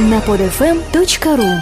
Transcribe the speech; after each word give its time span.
на 0.00 0.18
podfm.ru 0.20 1.60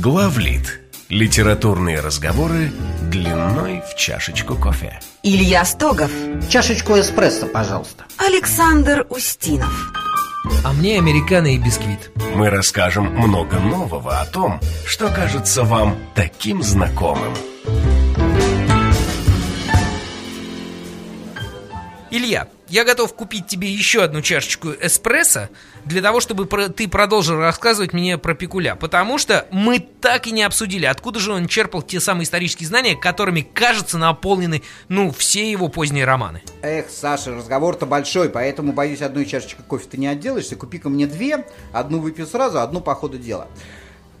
Главлит. 0.00 0.80
Литературные 1.08 2.00
разговоры 2.00 2.72
длиной 3.10 3.82
в 3.82 3.96
чашечку 3.96 4.54
кофе. 4.54 5.00
Илья 5.22 5.64
Стогов 5.64 6.10
Чашечку 6.48 6.98
эспрессо, 6.98 7.46
пожалуйста. 7.46 8.04
Александр 8.16 9.04
Устинов 9.10 9.92
А 10.64 10.72
мне 10.72 10.96
американо 10.96 11.48
и 11.48 11.58
бисквит. 11.58 12.12
Мы 12.34 12.48
расскажем 12.48 13.12
много 13.16 13.58
нового 13.58 14.20
о 14.20 14.26
том, 14.26 14.60
что 14.86 15.08
кажется 15.08 15.64
вам 15.64 15.98
таким 16.14 16.62
знакомым. 16.62 17.34
Илья, 22.10 22.46
я 22.72 22.84
готов 22.84 23.14
купить 23.14 23.46
тебе 23.48 23.68
еще 23.70 24.02
одну 24.02 24.22
чашечку 24.22 24.70
эспрессо 24.80 25.50
для 25.84 26.00
того, 26.00 26.20
чтобы 26.20 26.46
про- 26.46 26.70
ты 26.70 26.88
продолжил 26.88 27.36
рассказывать 27.38 27.92
мне 27.92 28.16
про 28.16 28.34
Пикуля. 28.34 28.76
Потому 28.76 29.18
что 29.18 29.46
мы 29.50 29.78
так 29.78 30.26
и 30.26 30.30
не 30.32 30.42
обсудили, 30.42 30.86
откуда 30.86 31.20
же 31.20 31.32
он 31.32 31.48
черпал 31.48 31.82
те 31.82 32.00
самые 32.00 32.24
исторические 32.24 32.66
знания, 32.66 32.96
которыми, 32.96 33.42
кажется, 33.42 33.98
наполнены, 33.98 34.62
ну, 34.88 35.12
все 35.12 35.50
его 35.50 35.68
поздние 35.68 36.06
романы. 36.06 36.42
Эх, 36.62 36.86
Саша, 36.88 37.34
разговор-то 37.34 37.84
большой, 37.84 38.30
поэтому, 38.30 38.72
боюсь, 38.72 39.02
одной 39.02 39.26
чашечкой 39.26 39.66
кофе 39.66 39.86
ты 39.90 39.98
не 39.98 40.06
отделаешься. 40.06 40.56
Купи-ка 40.56 40.88
мне 40.88 41.06
две, 41.06 41.44
одну 41.74 41.98
выпью 42.00 42.26
сразу, 42.26 42.60
одну 42.60 42.80
по 42.80 42.94
ходу 42.94 43.18
дела. 43.18 43.48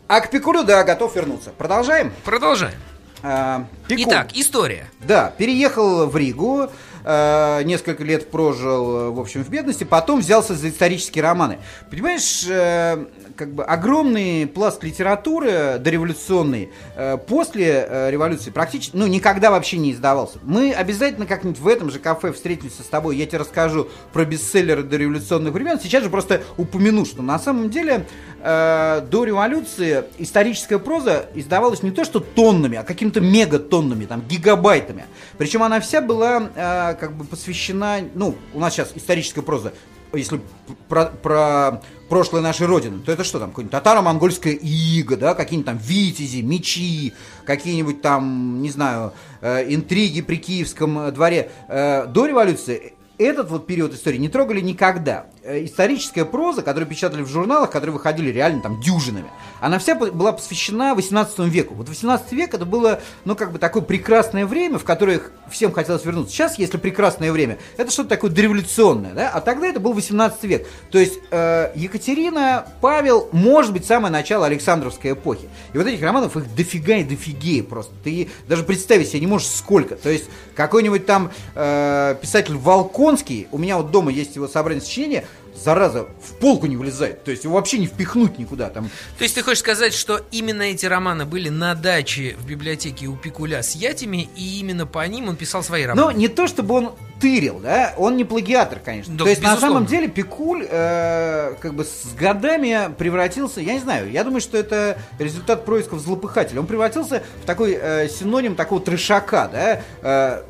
А 0.08 0.20
к 0.20 0.30
Пикулю, 0.30 0.62
да, 0.62 0.84
готов 0.84 1.16
вернуться. 1.16 1.52
Продолжаем? 1.56 2.12
Продолжаем. 2.22 2.74
Пикуль. 3.22 4.04
Итак, 4.04 4.28
история. 4.34 4.90
Да, 5.00 5.32
переехал 5.36 6.06
в 6.06 6.16
Ригу, 6.16 6.68
э, 7.04 7.62
несколько 7.64 8.02
лет 8.02 8.30
прожил, 8.30 8.96
э, 8.96 9.10
в 9.10 9.20
общем, 9.20 9.44
в 9.44 9.48
бедности, 9.48 9.84
потом 9.84 10.20
взялся 10.20 10.54
за 10.54 10.68
исторические 10.68 11.22
романы. 11.22 11.58
Понимаешь, 11.90 12.44
э, 12.48 13.06
как 13.36 13.52
бы 13.54 13.64
огромный 13.64 14.46
пласт 14.46 14.82
литературы 14.84 15.78
дореволюционный 15.78 16.70
э, 16.96 17.18
после 17.18 17.86
э, 17.88 18.10
революции 18.10 18.50
практически, 18.50 18.96
ну, 18.96 19.06
никогда 19.06 19.50
вообще 19.50 19.78
не 19.78 19.92
издавался. 19.92 20.38
Мы 20.42 20.72
обязательно 20.72 21.26
как-нибудь 21.26 21.58
в 21.58 21.68
этом 21.68 21.90
же 21.90 21.98
кафе 21.98 22.32
встретимся 22.32 22.82
с 22.82 22.86
тобой, 22.86 23.16
я 23.16 23.26
тебе 23.26 23.38
расскажу 23.38 23.88
про 24.12 24.24
бестселлеры 24.24 24.82
дореволюционных 24.82 25.52
времен. 25.52 25.80
Сейчас 25.80 26.02
же 26.02 26.10
просто 26.10 26.42
упомяну, 26.56 27.04
что 27.04 27.22
на 27.22 27.38
самом 27.38 27.70
деле 27.70 28.06
э, 28.40 29.06
до 29.10 29.24
революции 29.24 30.04
историческая 30.18 30.78
проза 30.78 31.26
издавалась 31.34 31.82
не 31.82 31.90
то 31.90 32.04
что 32.04 32.20
тоннами, 32.20 32.78
а 32.78 32.82
какими-то 32.82 33.20
мегатоннами, 33.20 34.04
там, 34.06 34.22
гигабайтами. 34.22 35.06
Причем 35.38 35.62
она 35.62 35.80
вся 35.80 36.00
была 36.00 36.94
как 37.00 37.14
бы 37.14 37.24
посвящена, 37.24 38.00
ну, 38.14 38.34
у 38.52 38.60
нас 38.60 38.74
сейчас 38.74 38.92
историческая 38.94 39.42
проза, 39.42 39.72
если 40.12 40.40
про, 40.88 41.06
про 41.06 41.82
прошлое 42.08 42.42
нашей 42.42 42.66
Родины, 42.66 43.00
то 43.00 43.12
это 43.12 43.24
что 43.24 43.38
там, 43.38 43.50
какое-нибудь 43.50 43.72
татаро-монгольское 43.72 44.54
иго, 44.54 45.16
да, 45.16 45.34
какие-нибудь 45.34 45.66
там 45.66 45.78
витязи, 45.78 46.42
мечи, 46.42 47.14
какие-нибудь 47.44 48.02
там, 48.02 48.60
не 48.60 48.70
знаю, 48.70 49.12
э, 49.40 49.74
интриги 49.74 50.20
при 50.20 50.36
Киевском 50.36 51.12
дворе. 51.12 51.50
Э, 51.68 52.06
до 52.06 52.26
революции 52.26 52.94
этот 53.18 53.50
вот 53.50 53.66
период 53.66 53.94
истории 53.94 54.18
не 54.18 54.28
трогали 54.28 54.60
никогда. 54.60 55.26
Э, 55.44 55.64
Историческая 55.64 56.24
проза, 56.24 56.62
которую 56.62 56.88
печатали 56.88 57.22
в 57.22 57.26
журналах, 57.26 57.70
которые 57.70 57.92
выходили 57.92 58.30
реально 58.30 58.62
там 58.62 58.80
дюжинами, 58.80 59.28
она 59.60 59.80
вся 59.80 59.96
была 59.96 60.32
посвящена 60.32 60.94
18 60.94 61.40
веку. 61.40 61.74
Вот 61.74 61.88
18 61.88 62.30
век 62.32 62.54
это 62.54 62.64
было, 62.64 63.00
ну, 63.24 63.34
как 63.34 63.50
бы 63.50 63.58
такое 63.58 63.82
прекрасное 63.82 64.46
время, 64.46 64.78
в 64.78 64.84
которое 64.84 65.20
всем 65.50 65.72
хотелось 65.72 66.04
вернуться. 66.04 66.32
Сейчас, 66.32 66.58
если 66.58 66.76
прекрасное 66.76 67.32
время, 67.32 67.58
это 67.76 67.90
что-то 67.90 68.10
такое 68.10 68.30
дореволюционное, 68.30 69.14
да? 69.14 69.30
А 69.30 69.40
тогда 69.40 69.66
это 69.66 69.80
был 69.80 69.92
18 69.94 70.44
век. 70.44 70.66
То 70.92 70.98
есть 70.98 71.18
э, 71.32 71.72
Екатерина, 71.74 72.66
Павел, 72.80 73.28
может 73.32 73.72
быть, 73.72 73.84
самое 73.84 74.12
начало 74.12 74.46
Александровской 74.46 75.12
эпохи. 75.12 75.48
И 75.72 75.78
вот 75.78 75.88
этих 75.88 76.02
романов 76.02 76.36
их 76.36 76.54
дофига 76.54 76.96
и 76.96 77.04
дофигея 77.04 77.64
просто. 77.64 77.92
Ты 78.04 78.28
даже 78.46 78.62
представить 78.62 79.08
себе 79.08 79.20
не 79.20 79.26
можешь 79.26 79.48
сколько. 79.48 79.96
То 79.96 80.08
есть 80.08 80.26
какой-нибудь 80.54 81.04
там 81.04 81.32
э, 81.56 82.14
писатель 82.20 82.54
Волконский, 82.54 83.48
у 83.50 83.58
меня 83.58 83.76
вот 83.76 83.90
дома 83.90 84.12
есть 84.12 84.36
его 84.36 84.46
собрание 84.46 84.80
сочинения, 84.80 85.24
зараза, 85.54 86.08
в 86.20 86.34
полку 86.38 86.66
не 86.66 86.76
влезает. 86.76 87.24
То 87.24 87.30
есть 87.30 87.44
его 87.44 87.54
вообще 87.54 87.78
не 87.78 87.86
впихнуть 87.86 88.38
никуда. 88.38 88.68
Там 88.70 88.90
То 89.18 89.24
есть 89.24 89.34
ты 89.34 89.42
хочешь 89.42 89.60
сказать, 89.60 89.94
что 89.94 90.20
именно 90.30 90.62
эти 90.62 90.86
романы 90.86 91.24
были 91.24 91.48
на 91.48 91.74
даче 91.74 92.36
в 92.38 92.46
библиотеке 92.46 93.06
у 93.06 93.16
Пикуля 93.16 93.62
с 93.62 93.74
ятями, 93.74 94.28
и 94.36 94.60
именно 94.60 94.86
по 94.86 95.06
ним 95.06 95.28
он 95.28 95.36
писал 95.36 95.62
свои 95.62 95.84
романы? 95.84 96.12
Но 96.12 96.12
не 96.12 96.28
то, 96.28 96.46
чтобы 96.46 96.74
он 96.74 96.92
тырил, 97.20 97.60
да, 97.60 97.94
он 97.96 98.16
не 98.16 98.24
плагиатор, 98.24 98.80
конечно. 98.80 99.14
Да, 99.16 99.24
то 99.24 99.30
есть, 99.30 99.42
на 99.42 99.50
безусловно. 99.50 99.76
самом 99.76 99.86
деле, 99.86 100.08
Пикуль 100.08 100.66
э, 100.68 101.54
как 101.60 101.74
бы 101.74 101.84
с 101.84 102.14
годами 102.18 102.92
превратился, 102.98 103.60
я 103.60 103.74
не 103.74 103.80
знаю, 103.80 104.10
я 104.10 104.24
думаю, 104.24 104.40
что 104.40 104.58
это 104.58 104.98
результат 105.18 105.64
происков 105.64 106.00
злопыхателя. 106.00 106.58
Он 106.60 106.66
превратился 106.66 107.22
в 107.42 107.46
такой 107.46 107.78
э, 107.80 108.08
синоним 108.08 108.56
такого 108.56 108.80
трешака, 108.80 109.48
да, 109.48 109.82
э, 110.02 110.42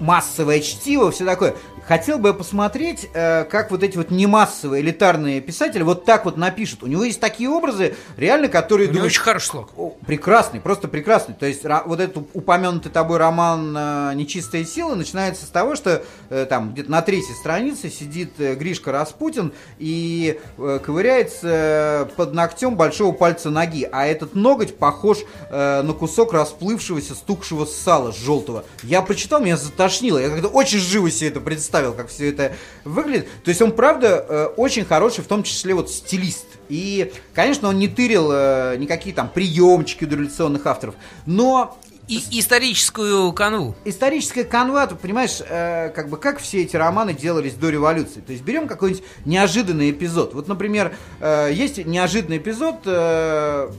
массовое 0.00 0.60
чтиво, 0.60 1.10
все 1.10 1.24
такое. 1.24 1.54
Хотел 1.86 2.18
бы 2.18 2.28
я 2.28 2.34
посмотреть, 2.34 3.08
э, 3.12 3.44
как 3.44 3.70
вот 3.70 3.82
эти 3.82 3.96
вот 3.98 4.10
немассовые 4.10 4.82
элитарные 4.82 5.40
писатели 5.42 5.82
вот 5.82 6.06
так 6.06 6.24
вот 6.24 6.38
напишут. 6.38 6.82
У 6.82 6.86
него 6.86 7.04
есть 7.04 7.20
такие 7.20 7.50
образы, 7.50 7.94
реально, 8.16 8.48
которые 8.48 8.88
У 8.88 8.90
него 8.90 9.00
думаешь, 9.00 9.12
очень 9.12 9.22
хороший 9.22 9.46
слог. 9.46 9.98
Прекрасный, 10.06 10.60
просто 10.60 10.88
прекрасный. 10.88 11.34
То 11.34 11.44
есть 11.44 11.62
вот 11.62 12.00
этот 12.00 12.26
упомянутый 12.32 12.90
тобой 12.90 13.18
роман 13.18 13.74
э, 13.76 14.12
«Нечистая 14.14 14.64
сила» 14.64 14.94
начинается 14.94 15.44
с 15.44 15.48
того, 15.48 15.76
что 15.76 16.02
э, 16.30 16.46
там 16.46 16.72
где-то 16.72 16.90
на 16.90 17.02
третьей 17.02 17.34
странице 17.34 17.90
сидит 17.90 18.32
Гришка 18.38 18.90
Распутин 18.90 19.52
и 19.78 20.40
ковыряется 20.56 22.08
под 22.16 22.32
ногтем 22.32 22.76
большого 22.76 23.12
пальца 23.12 23.50
ноги, 23.50 23.86
а 23.90 24.06
этот 24.06 24.34
ноготь 24.34 24.76
похож 24.78 25.18
на 25.50 25.94
кусок 25.98 26.32
расплывшегося, 26.32 27.14
стукшего 27.14 27.64
сала 27.64 28.12
желтого. 28.12 28.64
Я 28.82 29.02
прочитал, 29.02 29.40
меня 29.40 29.56
затошнило. 29.56 30.18
Я 30.18 30.30
как-то 30.30 30.48
очень 30.48 30.78
живо 30.78 31.10
себе 31.10 31.28
это 31.28 31.40
представил, 31.40 31.73
как 31.82 32.08
все 32.08 32.30
это 32.30 32.52
выглядит. 32.84 33.28
То 33.42 33.48
есть 33.48 33.60
он, 33.62 33.72
правда, 33.72 34.24
э, 34.28 34.44
очень 34.56 34.84
хороший, 34.84 35.24
в 35.24 35.26
том 35.26 35.42
числе 35.42 35.74
вот 35.74 35.90
стилист. 35.90 36.46
И, 36.68 37.12
конечно, 37.34 37.68
он 37.68 37.78
не 37.78 37.88
тырил 37.88 38.30
э, 38.32 38.76
никакие 38.78 39.14
там 39.14 39.28
приемчики 39.28 40.04
дореволюционных 40.04 40.66
авторов, 40.66 40.94
но 41.26 41.78
И 42.08 42.22
историческую 42.38 43.32
канву. 43.32 43.74
историческая 43.84 44.44
канва, 44.44 44.86
ты 44.86 44.94
понимаешь, 44.94 45.40
э, 45.46 45.90
как 45.90 46.08
бы 46.08 46.16
как 46.16 46.38
все 46.38 46.62
эти 46.62 46.76
романы 46.76 47.12
делались 47.14 47.54
до 47.54 47.70
революции. 47.70 48.20
То 48.20 48.32
есть 48.32 48.44
берем 48.44 48.66
какой-нибудь 48.68 49.04
неожиданный 49.24 49.90
эпизод. 49.90 50.34
Вот, 50.34 50.48
например, 50.48 50.94
э, 51.20 51.50
есть 51.52 51.84
неожиданный 51.84 52.38
эпизод, 52.38 52.76
э, 52.86 53.70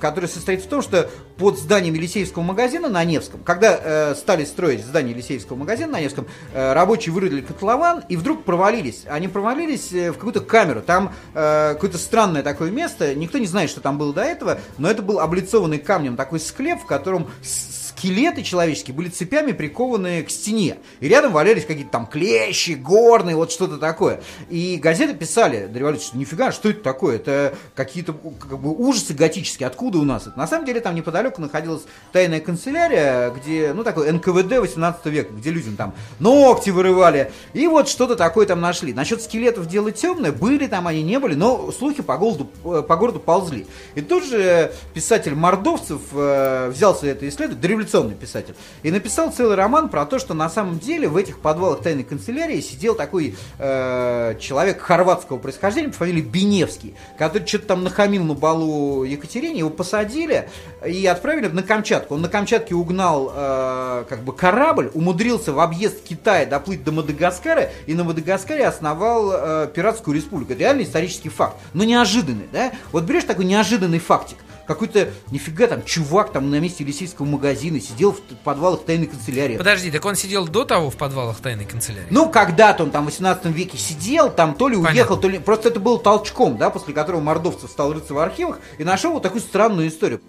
который 0.00 0.28
состоит 0.28 0.62
в 0.62 0.68
том, 0.68 0.82
что 0.82 1.08
под 1.36 1.58
зданием 1.58 1.94
Елисеевского 1.94 2.42
магазина 2.42 2.88
на 2.88 3.04
Невском, 3.04 3.40
когда 3.44 3.78
э, 3.80 4.14
стали 4.14 4.44
строить 4.44 4.84
здание 4.84 5.12
Елисеевского 5.12 5.56
магазина 5.56 5.92
на 5.92 6.00
Невском, 6.00 6.26
э, 6.52 6.72
рабочие 6.72 7.12
вырыли 7.12 7.40
котлован 7.40 8.02
и 8.08 8.16
вдруг 8.16 8.44
провалились. 8.44 9.04
Они 9.08 9.28
провалились 9.28 9.92
э, 9.92 10.10
в 10.10 10.14
какую-то 10.14 10.40
камеру. 10.40 10.82
Там 10.82 11.12
э, 11.34 11.74
какое-то 11.74 11.98
странное 11.98 12.42
такое 12.42 12.70
место. 12.70 13.14
Никто 13.14 13.38
не 13.38 13.46
знает, 13.46 13.70
что 13.70 13.80
там 13.80 13.98
было 13.98 14.12
до 14.12 14.22
этого, 14.22 14.58
но 14.78 14.90
это 14.90 15.02
был 15.02 15.20
облицованный 15.20 15.78
камнем 15.78 16.16
такой 16.16 16.40
склеп, 16.40 16.82
в 16.82 16.86
котором 16.86 17.28
с- 17.42 17.87
скелеты 17.98 18.42
человеческие 18.42 18.94
были 18.94 19.08
цепями 19.08 19.52
прикованы 19.52 20.22
к 20.22 20.30
стене. 20.30 20.78
И 21.00 21.08
рядом 21.08 21.32
валялись 21.32 21.64
какие-то 21.64 21.90
там 21.90 22.06
клещи, 22.06 22.72
горные, 22.72 23.34
вот 23.34 23.50
что-то 23.50 23.78
такое. 23.78 24.20
И 24.48 24.78
газеты 24.80 25.14
писали 25.14 25.66
до 25.66 25.78
революции, 25.80 26.06
что 26.06 26.18
нифига, 26.18 26.52
что 26.52 26.70
это 26.70 26.80
такое? 26.80 27.16
Это 27.16 27.54
какие-то 27.74 28.12
как 28.12 28.58
бы 28.58 28.70
ужасы 28.70 29.14
готические. 29.14 29.66
Откуда 29.66 29.98
у 29.98 30.04
нас 30.04 30.26
это? 30.26 30.38
На 30.38 30.46
самом 30.46 30.64
деле 30.64 30.80
там 30.80 30.94
неподалеку 30.94 31.40
находилась 31.40 31.82
тайная 32.12 32.40
канцелярия, 32.40 33.30
где, 33.30 33.72
ну, 33.74 33.82
такой 33.82 34.10
НКВД 34.12 34.58
18 34.58 35.06
века, 35.06 35.32
где 35.32 35.50
людям 35.50 35.76
там 35.76 35.94
ногти 36.20 36.70
вырывали. 36.70 37.32
И 37.52 37.66
вот 37.66 37.88
что-то 37.88 38.14
такое 38.14 38.46
там 38.46 38.60
нашли. 38.60 38.92
Насчет 38.92 39.22
скелетов 39.22 39.66
дело 39.66 39.90
темное. 39.90 40.32
Были 40.32 40.66
там 40.68 40.86
они, 40.86 41.02
не 41.02 41.18
были, 41.18 41.34
но 41.34 41.72
слухи 41.72 42.02
по 42.02 42.16
городу, 42.16 42.48
э, 42.64 42.82
по 42.86 42.96
городу 42.96 43.18
ползли. 43.18 43.66
И 43.94 44.02
тут 44.02 44.24
же 44.24 44.72
писатель 44.94 45.34
Мордовцев 45.34 46.00
э, 46.12 46.70
взялся 46.72 47.06
это 47.08 47.28
исследовать, 47.28 47.60
дореволюционный 47.88 48.14
писатель, 48.14 48.54
и 48.82 48.90
написал 48.90 49.32
целый 49.32 49.56
роман 49.56 49.88
про 49.88 50.04
то, 50.06 50.18
что 50.18 50.34
на 50.34 50.48
самом 50.50 50.78
деле 50.78 51.08
в 51.08 51.16
этих 51.16 51.38
подвалах 51.38 51.82
тайной 51.82 52.04
канцелярии 52.04 52.60
сидел 52.60 52.94
такой 52.94 53.34
э, 53.58 54.36
человек 54.40 54.80
хорватского 54.80 55.38
происхождения 55.38 55.88
по 55.88 55.94
фамилии 55.94 56.20
Беневский, 56.20 56.94
который 57.18 57.46
что-то 57.46 57.66
там 57.68 57.84
нахамил 57.84 58.24
на 58.24 58.34
балу 58.34 59.04
Екатерине, 59.04 59.60
его 59.60 59.70
посадили 59.70 60.48
и 60.86 61.06
отправили 61.06 61.48
на 61.48 61.62
Камчатку. 61.62 62.14
Он 62.14 62.22
на 62.22 62.28
Камчатке 62.28 62.74
угнал 62.74 63.32
э, 63.34 64.04
как 64.08 64.22
бы 64.22 64.32
корабль, 64.32 64.90
умудрился 64.94 65.52
в 65.52 65.60
объезд 65.60 66.02
Китая 66.04 66.46
доплыть 66.46 66.84
до 66.84 66.92
Мадагаскара 66.92 67.70
и 67.86 67.94
на 67.94 68.04
Мадагаскаре 68.04 68.66
основал 68.66 69.32
э, 69.32 69.68
пиратскую 69.74 70.14
республику. 70.14 70.52
Это 70.52 70.60
реально 70.60 70.82
исторический 70.82 71.28
факт, 71.28 71.56
но 71.72 71.84
неожиданный, 71.84 72.48
да? 72.52 72.72
Вот 72.92 73.04
берешь 73.04 73.24
такой 73.24 73.44
неожиданный 73.44 73.98
фактик. 73.98 74.36
Какой-то, 74.68 75.08
нифига 75.30 75.66
там, 75.66 75.82
чувак 75.82 76.30
там 76.30 76.50
на 76.50 76.60
месте 76.60 76.84
Елисейского 76.84 77.26
магазина 77.26 77.80
сидел 77.80 78.12
в 78.12 78.20
подвалах 78.44 78.84
тайной 78.84 79.06
канцелярии. 79.06 79.56
Подожди, 79.56 79.90
так 79.90 80.04
он 80.04 80.14
сидел 80.14 80.46
до 80.46 80.64
того 80.64 80.90
в 80.90 80.96
подвалах 80.96 81.38
тайной 81.38 81.64
канцелярии? 81.64 82.06
Ну, 82.10 82.28
когда-то 82.28 82.84
он 82.84 82.90
там 82.90 83.04
в 83.04 83.06
18 83.06 83.46
веке 83.46 83.78
сидел, 83.78 84.30
там 84.30 84.54
то 84.54 84.68
ли 84.68 84.76
Понятно. 84.76 84.94
уехал, 84.94 85.16
то 85.16 85.28
ли... 85.28 85.38
Просто 85.38 85.70
это 85.70 85.80
было 85.80 85.98
толчком, 85.98 86.58
да, 86.58 86.68
после 86.68 86.92
которого 86.92 87.20
Мордовцев 87.20 87.70
стал 87.70 87.94
рыться 87.94 88.12
в 88.12 88.18
архивах 88.18 88.60
и 88.76 88.84
нашел 88.84 89.12
вот 89.12 89.22
такую 89.22 89.40
странную 89.40 89.88
историю. 89.88 90.20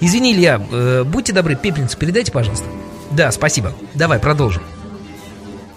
Извини, 0.00 0.32
Илья, 0.32 0.60
э, 0.72 1.04
будьте 1.04 1.32
добры, 1.32 1.56
пепельницу 1.56 1.96
передайте, 1.98 2.32
пожалуйста. 2.32 2.66
Да, 3.10 3.30
спасибо. 3.30 3.72
Давай, 3.94 4.18
продолжим. 4.18 4.62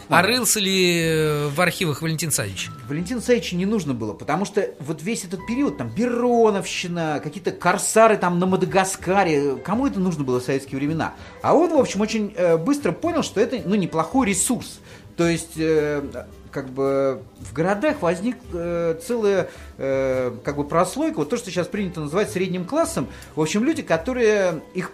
А 0.10 0.24
рылся 0.24 0.60
ли 0.60 1.02
э, 1.04 1.48
в 1.50 1.62
архивах 1.62 2.02
Валентин 2.02 2.32
Садич? 2.32 2.72
Валентин 2.88 3.22
Саичу 3.22 3.56
не 3.56 3.68
нужно 3.68 3.94
было, 3.94 4.14
потому 4.14 4.44
что 4.44 4.68
вот 4.80 5.04
весь 5.04 5.24
этот 5.24 5.46
период, 5.46 5.78
там, 5.78 5.90
Бероновщина, 5.90 7.22
какие-то 7.24 7.52
корсары 7.52 8.18
там 8.18 8.40
на 8.40 8.48
Мадагаскаре, 8.48 9.58
кому 9.58 9.86
это 9.86 10.00
нужно 10.00 10.24
было 10.24 10.40
в 10.40 10.44
советские 10.44 10.80
времена? 10.80 11.14
А 11.44 11.54
он, 11.54 11.72
в 11.72 11.80
общем, 11.80 12.02
очень 12.02 12.34
э, 12.36 12.58
быстро 12.58 12.92
понял, 12.92 13.22
что 13.22 13.40
это, 13.40 13.62
ну, 13.64 13.76
неплохой 13.76 14.30
ресурс. 14.30 14.80
То 15.16 15.28
есть, 15.28 15.58
э, 15.58 16.02
как 16.50 16.70
бы 16.70 17.22
в 17.40 17.54
городах 17.54 18.02
возник 18.02 18.38
э, 18.52 19.00
целая, 19.06 19.50
э, 19.78 20.36
как 20.44 20.56
бы 20.56 20.64
прослойка, 20.64 21.18
вот 21.18 21.30
то, 21.30 21.38
что 21.38 21.52
сейчас 21.52 21.68
принято 21.68 22.02
называть 22.02 22.32
средним 22.32 22.66
классом, 22.66 23.08
в 23.36 23.42
общем, 23.42 23.64
люди, 23.64 23.84
которые 23.84 24.62
их 24.74 24.92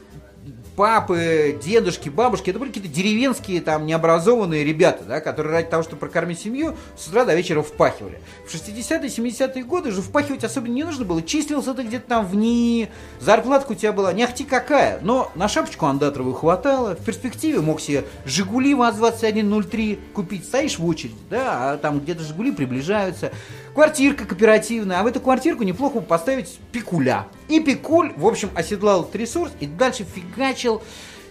папы, 0.75 1.57
дедушки, 1.63 2.09
бабушки, 2.09 2.49
это 2.49 2.59
были 2.59 2.69
какие-то 2.69 2.89
деревенские, 2.89 3.61
там, 3.61 3.85
необразованные 3.85 4.63
ребята, 4.63 5.03
да, 5.03 5.21
которые 5.21 5.53
ради 5.53 5.69
того, 5.69 5.83
чтобы 5.83 5.99
прокормить 5.99 6.39
семью, 6.39 6.75
с 6.97 7.07
утра 7.07 7.25
до 7.25 7.35
вечера 7.35 7.61
впахивали. 7.61 8.19
В 8.47 8.53
60-е, 8.53 9.09
70-е 9.09 9.63
годы 9.63 9.91
же 9.91 10.01
впахивать 10.01 10.43
особенно 10.43 10.73
не 10.73 10.83
нужно 10.83 11.05
было. 11.05 11.21
Числился 11.21 11.73
ты 11.73 11.83
где-то 11.83 12.07
там 12.07 12.25
в 12.25 12.35
НИИ, 12.35 12.89
зарплатка 13.19 13.71
у 13.71 13.75
тебя 13.75 13.93
была 13.93 14.13
не 14.13 14.23
ахти 14.23 14.43
какая, 14.43 14.99
но 15.01 15.31
на 15.35 15.47
шапочку 15.47 15.85
андатровую 15.85 16.35
хватало. 16.35 16.95
В 16.95 17.03
перспективе 17.03 17.61
мог 17.61 17.79
себе 17.79 18.05
«Жигули 18.25 18.73
ВАЗ-2103» 18.73 19.99
купить, 20.13 20.45
стоишь 20.45 20.79
в 20.79 20.85
очереди, 20.85 21.15
да, 21.29 21.73
а 21.73 21.77
там 21.77 21.99
где-то 21.99 22.23
«Жигули» 22.23 22.51
приближаются. 22.51 23.31
Квартирка 23.73 24.25
кооперативная, 24.25 25.01
а 25.01 25.03
в 25.03 25.07
эту 25.07 25.19
квартирку 25.19 25.63
неплохо 25.63 25.99
поставить 25.99 26.59
пикуля. 26.71 27.27
И 27.47 27.59
пикуль, 27.59 28.13
в 28.15 28.25
общем, 28.25 28.49
оседлал 28.55 29.03
этот 29.03 29.15
ресурс 29.15 29.51
и 29.59 29.67
дальше 29.67 30.03
фигачил, 30.03 30.81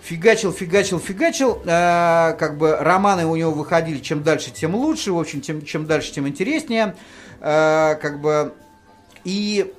фигачил, 0.02 0.52
фигачил, 0.52 1.00
фигачил. 1.00 1.62
Э, 1.64 2.34
как 2.38 2.56
бы 2.56 2.76
романы 2.76 3.26
у 3.26 3.34
него 3.36 3.50
выходили 3.50 3.98
чем 3.98 4.22
дальше, 4.22 4.50
тем 4.50 4.74
лучше. 4.74 5.12
В 5.12 5.18
общем, 5.18 5.40
тем, 5.40 5.64
чем 5.64 5.86
дальше, 5.86 6.12
тем 6.12 6.28
интереснее. 6.28 6.94
Э, 7.40 7.96
как 8.00 8.20
бы 8.20 8.54
и 9.24 9.72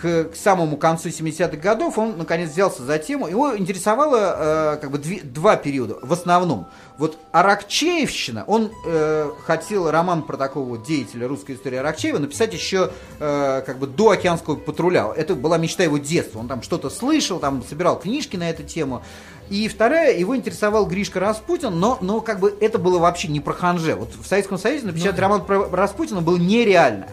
к, 0.00 0.24
к 0.30 0.36
самому 0.36 0.76
концу 0.76 1.08
70-х 1.08 1.56
годов 1.56 1.98
он 1.98 2.16
наконец 2.16 2.50
взялся 2.50 2.82
за 2.82 2.98
тему. 2.98 3.28
Его 3.28 3.56
интересовало 3.56 4.74
э, 4.74 4.78
как 4.80 4.90
бы 4.90 4.98
две- 4.98 5.20
два 5.20 5.56
периода 5.56 5.98
в 6.02 6.12
основном. 6.12 6.66
Вот 6.96 7.18
Аракчеевщина, 7.32 8.44
он 8.46 8.70
э, 8.86 9.30
хотел 9.44 9.90
роман 9.90 10.22
про 10.22 10.36
такого 10.36 10.78
деятеля 10.78 11.28
русской 11.28 11.54
истории 11.54 11.76
Аракчеева 11.78 12.18
написать 12.18 12.52
еще 12.52 12.90
э, 13.18 13.62
как 13.64 13.78
бы 13.78 13.86
до 13.86 14.10
океанского 14.10 14.56
патруля. 14.56 15.12
Это 15.16 15.34
была 15.34 15.58
мечта 15.58 15.82
его 15.82 15.98
детства. 15.98 16.38
Он 16.38 16.48
там 16.48 16.62
что-то 16.62 16.90
слышал, 16.90 17.38
там 17.38 17.62
собирал 17.62 17.98
книжки 17.98 18.36
на 18.36 18.48
эту 18.50 18.62
тему. 18.62 19.02
И 19.50 19.66
вторая, 19.66 20.16
его 20.16 20.36
интересовал 20.36 20.86
Гришка 20.86 21.18
Распутин, 21.18 21.78
но, 21.78 21.98
но 22.00 22.20
как 22.20 22.38
бы 22.38 22.56
это 22.60 22.78
было 22.78 22.98
вообще 23.00 23.26
не 23.28 23.40
про 23.40 23.52
ханже. 23.52 23.96
Вот 23.96 24.10
в 24.14 24.26
Советском 24.26 24.58
Союзе 24.58 24.86
напечатать 24.86 25.18
роман 25.18 25.44
про 25.44 25.68
Распутина 25.68 26.20
было 26.20 26.36
нереально. 26.36 27.08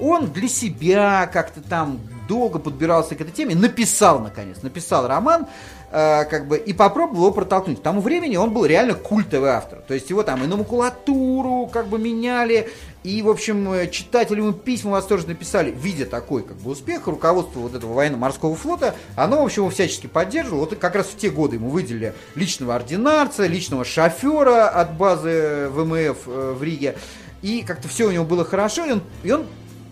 Он 0.00 0.26
для 0.26 0.48
себя 0.48 1.28
как-то 1.32 1.60
там 1.60 2.00
долго 2.30 2.58
подбирался 2.58 3.16
к 3.16 3.20
этой 3.20 3.32
теме, 3.32 3.54
написал, 3.56 4.20
наконец, 4.20 4.62
написал 4.62 5.08
роман, 5.08 5.46
э, 5.90 6.24
как 6.26 6.46
бы, 6.46 6.58
и 6.58 6.72
попробовал 6.72 7.24
его 7.24 7.32
протолкнуть. 7.32 7.80
К 7.80 7.82
тому 7.82 8.00
времени 8.00 8.36
он 8.36 8.52
был 8.52 8.64
реально 8.64 8.94
культовый 8.94 9.50
автор. 9.50 9.80
То 9.80 9.94
есть 9.94 10.10
его 10.10 10.22
там 10.22 10.44
и 10.44 10.46
на 10.46 10.56
макулатуру 10.56 11.68
как 11.72 11.88
бы 11.88 11.98
меняли, 11.98 12.70
и, 13.02 13.22
в 13.22 13.28
общем, 13.28 13.72
э, 13.72 13.90
читатели 13.90 14.38
ему 14.38 14.52
письма 14.52 14.92
восторженно 14.92 15.34
писали, 15.34 15.70
видя 15.70 16.06
такой 16.06 16.44
как 16.44 16.56
бы 16.58 16.70
успех, 16.70 17.06
руководство 17.06 17.60
вот 17.60 17.74
этого 17.74 17.94
военно-морского 17.94 18.54
флота, 18.54 18.94
оно, 19.16 19.42
в 19.42 19.44
общем, 19.46 19.62
его 19.62 19.70
всячески 19.70 20.06
поддерживало. 20.06 20.60
Вот 20.60 20.76
как 20.76 20.94
раз 20.94 21.06
в 21.06 21.16
те 21.16 21.30
годы 21.30 21.56
ему 21.56 21.70
выделили 21.70 22.14
личного 22.36 22.76
ординарца, 22.76 23.46
личного 23.46 23.84
шофера 23.84 24.68
от 24.68 24.96
базы 24.96 25.68
ВМФ 25.70 26.18
э, 26.26 26.54
в 26.56 26.62
Риге. 26.62 26.96
И 27.42 27.62
как-то 27.62 27.88
все 27.88 28.06
у 28.06 28.10
него 28.10 28.24
было 28.24 28.44
хорошо, 28.44 28.84
и 28.84 28.92
он, 28.92 29.02
и 29.22 29.32
он 29.32 29.46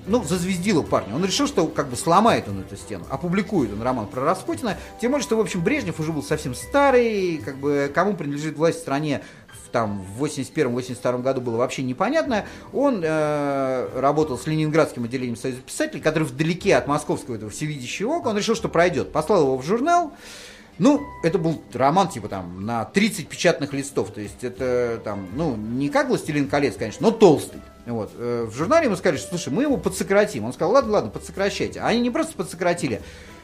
ну, 0.09 0.25
зазвездило 0.25 0.83
парня. 0.83 1.15
Он 1.15 1.25
решил, 1.25 1.47
что 1.47 1.67
как 1.67 1.89
бы 1.89 1.97
сломает 1.97 2.49
он 2.49 2.61
эту 2.61 2.77
стену, 2.77 3.05
опубликует 3.11 3.73
он 3.73 3.83
роман 3.83 4.07
про 4.07 4.25
Распутина. 4.25 4.77
Тем 5.01 5.13
более, 5.13 5.25
что, 5.25 5.37
в 5.37 5.41
общем, 5.41 5.63
Брежнев 5.63 6.01
уже 6.01 6.13
был 6.13 6.23
совсем 6.23 6.55
старый, 6.55 7.39
как 7.45 7.57
бы 7.57 7.91
кому 7.95 8.15
принадлежит 8.15 8.57
власть 8.57 8.79
в 8.79 8.81
стране 8.81 9.23
в, 9.65 9.71
там 9.71 10.03
в 10.03 10.25
81-82 10.25 11.23
году 11.23 11.41
было 11.41 11.57
вообще 11.57 11.83
непонятно. 11.83 12.45
Он 12.73 13.03
э, 13.05 13.89
работал 14.01 14.39
с 14.39 14.47
Ленинградским 14.47 15.05
отделением 15.05 15.37
Союза 15.37 15.61
писателей, 15.61 16.01
который 16.01 16.25
вдалеке 16.25 16.77
от 16.77 16.87
московского 16.87 17.37
этого 17.37 17.51
всевидящего 17.51 18.17
ока. 18.17 18.31
Он 18.31 18.37
решил, 18.37 18.55
что 18.55 18.69
пройдет. 18.69 19.13
Послал 19.13 19.43
его 19.43 19.59
в 19.59 19.65
журнал. 19.65 20.13
Ну, 20.79 21.05
это 21.25 21.39
был 21.39 21.61
роман, 21.73 22.09
типа, 22.09 22.29
там, 22.29 22.65
на 22.65 22.85
30 22.85 23.29
печатных 23.29 23.73
листов. 23.73 24.13
То 24.13 24.21
есть, 24.21 24.45
это, 24.45 25.01
там, 25.03 25.27
ну, 25.35 25.57
не 25.57 25.89
как 25.89 26.09
«Властелин 26.09 26.49
колец», 26.49 26.77
конечно, 26.77 27.09
но 27.09 27.11
толстый. 27.11 27.61
Вот. 27.89 28.11
Э, 28.17 28.47
В 28.49 28.55
журнале 28.55 28.87
ему 28.87 28.97
сказали, 28.97 29.19
что, 29.19 29.31
слушай, 29.31 29.53
мы 29.53 29.63
его 29.63 29.77
подсократим. 29.77 30.45
Он 30.45 30.53
сказал, 30.53 30.73
ладно, 30.73 30.93
ладно, 30.93 31.11
подсокращайте. 31.11 31.81
Они 31.81 32.01
не 32.01 32.11
просто 32.11 32.35
подсократили, 32.35 33.01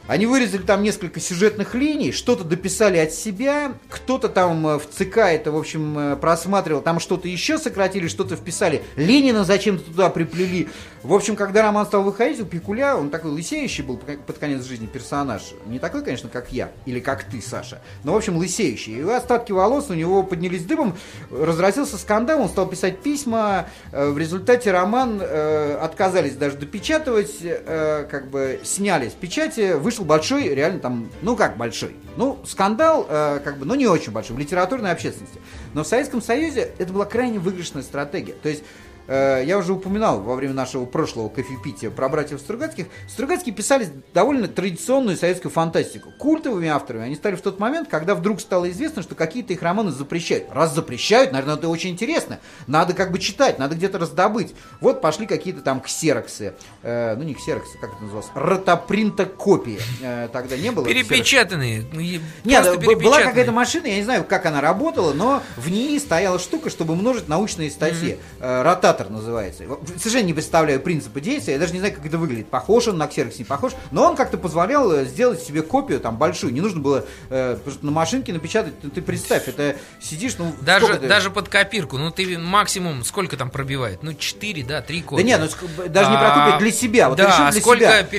они 0.07 0.27
вырезали 0.27 0.61
там 0.61 0.83
несколько 0.83 1.19
сюжетных 1.19 1.75
линий, 1.75 2.13
что-то 2.13 2.45
дописали 2.45 2.99
от 2.99 3.13
себя, 3.13 3.73
кто-то 3.89 4.29
там 4.29 4.67
э, 4.67 4.79
в 4.79 4.87
ЦК 4.87 5.19
это, 5.19 5.51
в 5.51 5.57
общем, 5.57 5.99
э, 5.99 6.17
просматривал, 6.17 6.83
там 6.83 7.01
что-то 7.01 7.27
еще 7.27 7.57
сократили, 7.57 8.07
что-то 8.07 8.37
вписали. 8.37 8.83
Ленина 8.97 9.45
зачем-то 9.45 9.85
туда 9.85 10.11
приплели. 10.11 10.69
В 11.05 11.13
общем, 11.13 11.37
когда 11.37 11.61
роман 11.61 11.85
стал 11.85 12.03
выходить, 12.03 12.41
у 12.41 12.47
Пикуля, 12.47 12.97
он 12.97 13.11
такой 13.11 13.31
лысеющий 13.31 13.85
был 13.85 13.99
под 13.99 14.39
конец 14.39 14.65
жизни 14.65 14.87
персонаж. 14.87 15.53
Не 15.67 15.79
такой, 15.79 16.03
конечно, 16.03 16.31
как 16.31 16.51
я, 16.51 16.71
или 16.87 16.99
как 16.99 17.25
ты, 17.25 17.43
Саша, 17.43 17.83
но, 18.05 18.15
в 18.15 18.17
общем, 18.17 18.39
лысеющий. 18.39 19.01
И 19.01 19.03
остатки 19.03 19.53
волос 19.53 19.91
у 19.91 19.95
него 19.95 20.23
поднялись 20.23 20.65
дыбом, 20.65 20.97
разразился 21.31 21.99
скандал, 21.99 22.41
он 22.41 22.49
стал 22.49 22.67
писать 22.67 23.01
письма. 23.01 23.67
Э, 23.93 24.09
В 24.09 24.17
результате 24.17 24.73
роман 24.73 25.21
э, 25.21 25.77
отказались 25.77 26.37
даже 26.37 26.57
допечатывать, 26.57 27.37
э, 27.43 28.07
как 28.11 28.31
бы 28.31 28.61
сняли 28.65 29.11
с 29.11 29.13
печати, 29.13 29.75
вышел 29.75 30.07
большой, 30.07 30.49
реально 30.55 30.79
там, 30.81 31.11
ну 31.21 31.37
как 31.37 31.59
большой, 31.59 31.97
ну 32.17 32.39
скандал, 32.47 33.07
э, 33.11 33.41
как 33.45 33.59
бы, 33.59 33.67
ну 33.67 33.75
не 33.75 33.87
очень 33.87 34.11
большой, 34.11 34.37
в 34.37 34.39
литературной 34.39 34.91
общественности. 34.91 35.39
Но 35.75 35.85
в 35.85 35.87
Советском 35.87 36.23
Союзе 36.23 36.73
это 36.79 36.95
была 36.95 37.05
крайне 37.05 37.39
выигрышная 37.39 37.83
стратегия. 37.83 38.33
То 38.43 38.49
есть 38.49 38.65
Я 39.07 39.59
уже 39.59 39.73
упоминал 39.73 40.21
во 40.21 40.35
время 40.35 40.55
нашего 40.55 40.87
прошлого 40.87 41.29
кофепития 41.29 41.91
про 41.91 42.09
братьев 42.09 42.41
Стругацких. 42.41 42.87
Стругацкие 43.09 43.55
писали 43.55 43.89
довольно 44.15 44.49
традиционную 44.49 45.17
советскую 45.17 45.53
фантастику. 45.53 46.11
Культовыми 46.19 46.69
авторами 46.69 47.05
они 47.05 47.15
стали 47.15 47.35
в 47.37 47.43
тот 47.43 47.59
момент, 47.59 47.89
когда 47.91 48.15
вдруг 48.15 48.41
стало 48.41 48.71
известно, 48.71 49.03
что 49.03 49.15
какие-то 49.15 49.53
их 49.53 49.63
романы 49.63 49.91
запрещают. 49.91 50.47
Раз 50.53 50.75
запрещают, 50.75 51.33
наверное, 51.33 51.57
это 51.57 51.69
очень 51.69 51.91
интересно. 51.91 52.39
Надо 52.67 52.95
как 52.95 53.13
бы 53.13 53.19
читать, 53.19 53.59
надо 53.59 53.75
где-то 53.75 53.99
раздобыть. 53.99 54.55
Вот 54.81 55.01
пошли 55.01 55.27
какие-то 55.27 55.61
там 55.61 55.81
ксероксы. 55.81 56.55
Э, 56.83 57.15
ну, 57.17 57.25
не 57.25 57.35
ксероксы, 57.35 57.77
как 57.79 57.93
это 57.95 58.03
называлось? 58.03 58.29
Ротопринтокопии. 58.35 59.79
Э, 60.03 60.29
тогда 60.33 60.57
не 60.57 60.71
было. 60.71 60.85
Перепечатанные. 60.87 61.85
ну, 61.93 62.01
Нет, 62.45 62.65
б- 62.79 62.97
была 62.97 63.17
какая-то 63.29 63.53
машина, 63.53 63.87
я 63.87 63.97
не 63.97 64.03
знаю, 64.05 64.25
как 64.25 64.47
она 64.47 64.61
работала, 64.61 65.13
но 65.13 65.43
в 65.57 65.71
ней 65.71 65.99
стояла 66.01 66.39
штука, 66.39 66.71
чтобы 66.71 66.95
множить 66.95 67.29
научные 67.29 67.71
статьи. 67.71 68.19
Э, 68.41 68.63
Ротатор 68.95 69.11
называется. 69.11 69.65
Совершенно 69.99 70.27
не 70.27 70.33
представляю 70.33 70.81
принципы 70.81 71.21
действия, 71.21 71.55
я 71.55 71.59
даже 71.59 71.73
не 71.73 71.81
знаю, 71.81 71.95
как 71.95 72.07
это 72.07 72.17
выглядит. 72.17 72.47
Похож 72.49 72.87
он 72.89 72.97
на 72.97 73.07
ксерокс, 73.09 73.39
не 73.39 73.45
похож. 73.45 73.73
Но 73.91 74.05
он 74.05 74.15
как-то 74.17 74.39
позволял 74.39 74.91
э, 74.93 75.05
сделать 75.05 75.43
себе 75.43 75.63
копию 75.63 75.99
там 76.01 76.17
большую. 76.17 76.53
Не 76.53 76.61
нужно 76.61 76.81
было 76.81 77.05
э, 77.31 77.57
на 77.83 77.91
машинке 77.91 78.33
напечатать. 78.33 78.75
Ну, 78.83 78.91
Ты 78.91 79.03
представь, 79.03 79.49
это 79.49 79.77
сидишь, 80.01 80.37
ну, 80.39 80.53
Даже, 80.61 80.97
ты- 80.99 81.09
даже 81.09 81.31
под 81.31 81.49
копирку, 81.49 81.99
ну 81.99 82.11
ты 82.13 82.39
максимум 82.39 83.05
сколько 83.05 83.37
там 83.37 83.51
пробивает? 83.51 84.03
Ну 84.03 84.15
4, 84.15 84.65
да, 84.65 84.81
3 84.81 85.01
Да 85.01 85.07
копии. 85.09 85.23
нет, 85.23 85.41
ну 85.41 85.69
даже 85.89 86.11
не 86.11 86.17
про 86.17 86.33
А, 86.33 86.45
копию, 86.45 86.59
для 86.61 86.73
себя. 86.73 87.09
Вот 87.09 87.19
да, 87.19 87.27
решил 87.31 87.45
а 87.47 87.51
для 87.51 87.61
сколько 87.61 87.81
себя. 87.81 87.91
Но 87.91 87.97
это 87.97 88.05
ну, 88.05 88.11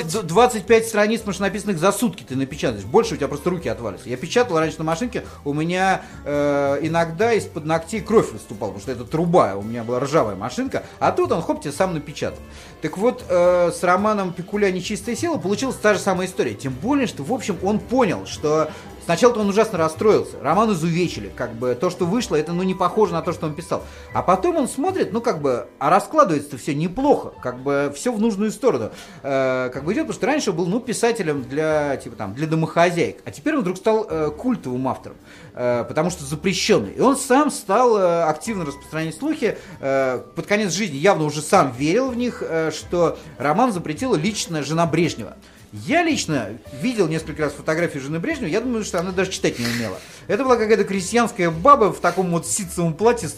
перепечатать? 0.00 0.12
д- 0.12 0.22
25 0.22 0.86
страниц, 0.86 1.22
может, 1.24 1.40
написанных 1.40 1.78
за 1.78 1.92
сутки 1.92 2.22
ты 2.22 2.36
напечатаешь. 2.36 2.84
Больше 2.84 3.14
у 3.14 3.16
тебя 3.16 3.28
просто 3.28 3.48
руки 3.50 3.68
отвалятся. 3.68 4.08
Я 4.10 4.16
печатал 4.18 4.58
раньше 4.58 4.78
на 4.78 4.84
машинке, 4.84 5.24
у 5.44 5.54
меня 5.54 6.02
э, 6.24 6.78
иногда 6.82 7.32
из-под 7.34 7.64
ногтей 7.64 8.00
кровь 8.02 8.30
выступала, 8.32 8.70
потому 8.72 8.82
что 8.82 8.92
это 8.92 9.04
труба, 9.04 9.54
у 9.54 9.62
меня 9.62 9.84
была 9.84 10.00
ржавая 10.18 10.36
машинка. 10.36 10.84
А 10.98 11.12
тут 11.12 11.32
он, 11.32 11.42
хоп, 11.42 11.60
тебе 11.60 11.72
сам 11.72 11.94
напечатал. 11.94 12.40
Так 12.82 12.98
вот, 12.98 13.24
э, 13.28 13.70
с 13.72 13.82
романом 13.82 14.32
Пикуля 14.32 14.70
«Нечистая 14.70 15.16
сила» 15.16 15.38
получилась 15.38 15.76
та 15.76 15.94
же 15.94 16.00
самая 16.00 16.26
история. 16.26 16.54
Тем 16.54 16.72
более, 16.72 17.06
что, 17.06 17.22
в 17.22 17.32
общем, 17.32 17.56
он 17.62 17.78
понял, 17.78 18.26
что 18.26 18.70
Сначала 19.08 19.38
он 19.38 19.48
ужасно 19.48 19.78
расстроился, 19.78 20.36
роман 20.42 20.70
изувечили, 20.74 21.32
как 21.34 21.54
бы 21.54 21.74
то, 21.74 21.88
что 21.88 22.04
вышло, 22.04 22.36
это 22.36 22.52
ну 22.52 22.62
не 22.62 22.74
похоже 22.74 23.14
на 23.14 23.22
то, 23.22 23.32
что 23.32 23.46
он 23.46 23.54
писал. 23.54 23.82
А 24.12 24.22
потом 24.22 24.56
он 24.56 24.68
смотрит, 24.68 25.14
ну 25.14 25.22
как 25.22 25.40
бы, 25.40 25.66
а 25.78 25.88
раскладывается 25.88 26.58
все 26.58 26.74
неплохо, 26.74 27.32
как 27.42 27.58
бы 27.58 27.90
все 27.96 28.12
в 28.12 28.20
нужную 28.20 28.50
сторону. 28.50 28.90
Э, 29.22 29.70
как 29.72 29.84
бы 29.84 29.94
идет, 29.94 30.02
потому 30.02 30.12
что 30.12 30.26
раньше 30.26 30.52
был, 30.52 30.66
ну, 30.66 30.78
писателем 30.78 31.42
для, 31.42 31.96
типа 31.96 32.16
там, 32.16 32.34
для 32.34 32.46
домохозяек, 32.46 33.22
а 33.24 33.30
теперь 33.30 33.54
он 33.54 33.62
вдруг 33.62 33.78
стал 33.78 34.06
э, 34.10 34.30
культовым 34.36 34.86
автором, 34.86 35.16
э, 35.54 35.86
потому 35.88 36.10
что 36.10 36.24
запрещенный. 36.24 36.92
И 36.92 37.00
он 37.00 37.16
сам 37.16 37.50
стал 37.50 37.96
э, 37.96 38.24
активно 38.24 38.66
распространять 38.66 39.16
слухи, 39.16 39.56
э, 39.80 40.20
под 40.36 40.46
конец 40.46 40.72
жизни 40.72 40.96
явно 40.96 41.24
уже 41.24 41.40
сам 41.40 41.72
верил 41.72 42.10
в 42.10 42.14
них, 42.14 42.42
э, 42.46 42.72
что 42.72 43.16
роман 43.38 43.72
запретила 43.72 44.16
лично 44.16 44.62
жена 44.62 44.84
Брежнева. 44.84 45.38
Я 45.72 46.02
лично 46.02 46.48
видел 46.80 47.08
несколько 47.08 47.42
раз 47.42 47.52
фотографии 47.52 47.98
жены 47.98 48.18
Брежнева, 48.18 48.48
я 48.48 48.60
думаю, 48.60 48.84
что 48.84 49.00
она 49.00 49.10
даже 49.12 49.30
читать 49.30 49.58
не 49.58 49.66
умела. 49.66 49.98
Это 50.26 50.42
была 50.44 50.56
какая-то 50.56 50.84
крестьянская 50.84 51.50
баба 51.50 51.92
в 51.92 52.00
таком 52.00 52.30
вот 52.30 52.46
ситцевом 52.46 52.94
платье 52.94 53.28
с 53.28 53.34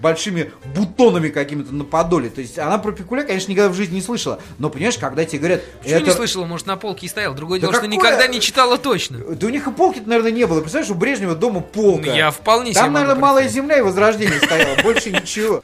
большими 0.00 0.52
бутонами 0.74 1.28
какими-то 1.28 1.74
на 1.74 1.84
подоле. 1.84 2.28
То 2.30 2.40
есть 2.40 2.58
она 2.58 2.78
про 2.78 2.92
Пикуля, 2.92 3.22
конечно, 3.22 3.50
никогда 3.50 3.70
в 3.70 3.74
жизни 3.74 3.94
не 3.94 4.02
слышала. 4.02 4.40
Но 4.58 4.70
понимаешь, 4.70 4.98
когда 4.98 5.24
тебе 5.24 5.38
говорят... 5.38 5.62
Почему 5.80 5.96
это... 5.96 6.04
не 6.06 6.10
слышала? 6.12 6.44
Может, 6.46 6.66
на 6.66 6.76
полке 6.76 7.06
и 7.06 7.08
стоял. 7.08 7.32
Другое 7.34 7.60
Да 7.60 7.68
дело, 7.68 7.72
что 7.72 7.82
какое- 7.82 7.96
никогда 7.96 8.26
не 8.26 8.40
читала 8.40 8.76
точно. 8.76 9.18
Да 9.18 9.46
у 9.46 9.50
них 9.50 9.66
и 9.66 9.70
полки 9.70 10.02
наверное, 10.04 10.32
не 10.32 10.46
было. 10.46 10.60
Представляешь, 10.60 10.90
у 10.90 10.94
Брежнева 10.94 11.34
дома 11.34 11.60
полка. 11.60 12.12
Я 12.12 12.30
вполне 12.30 12.72
себе 12.72 12.80
Там, 12.82 12.92
могу 12.92 13.04
наверное, 13.04 13.20
малая 13.22 13.48
земля 13.48 13.78
и 13.78 13.82
возрождение 13.82 14.38
стояло. 14.40 14.76
Больше 14.82 15.10
ничего. 15.10 15.60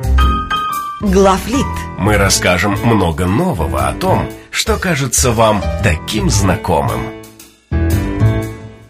Главлит. 1.01 1.67
Мы 1.99 2.17
расскажем 2.17 2.79
много 2.85 3.27
нового 3.27 3.89
о 3.89 3.93
том, 3.95 4.31
что 4.52 4.78
кажется 4.78 5.32
вам 5.32 5.62
таким 5.82 6.30
знакомым. 6.30 7.00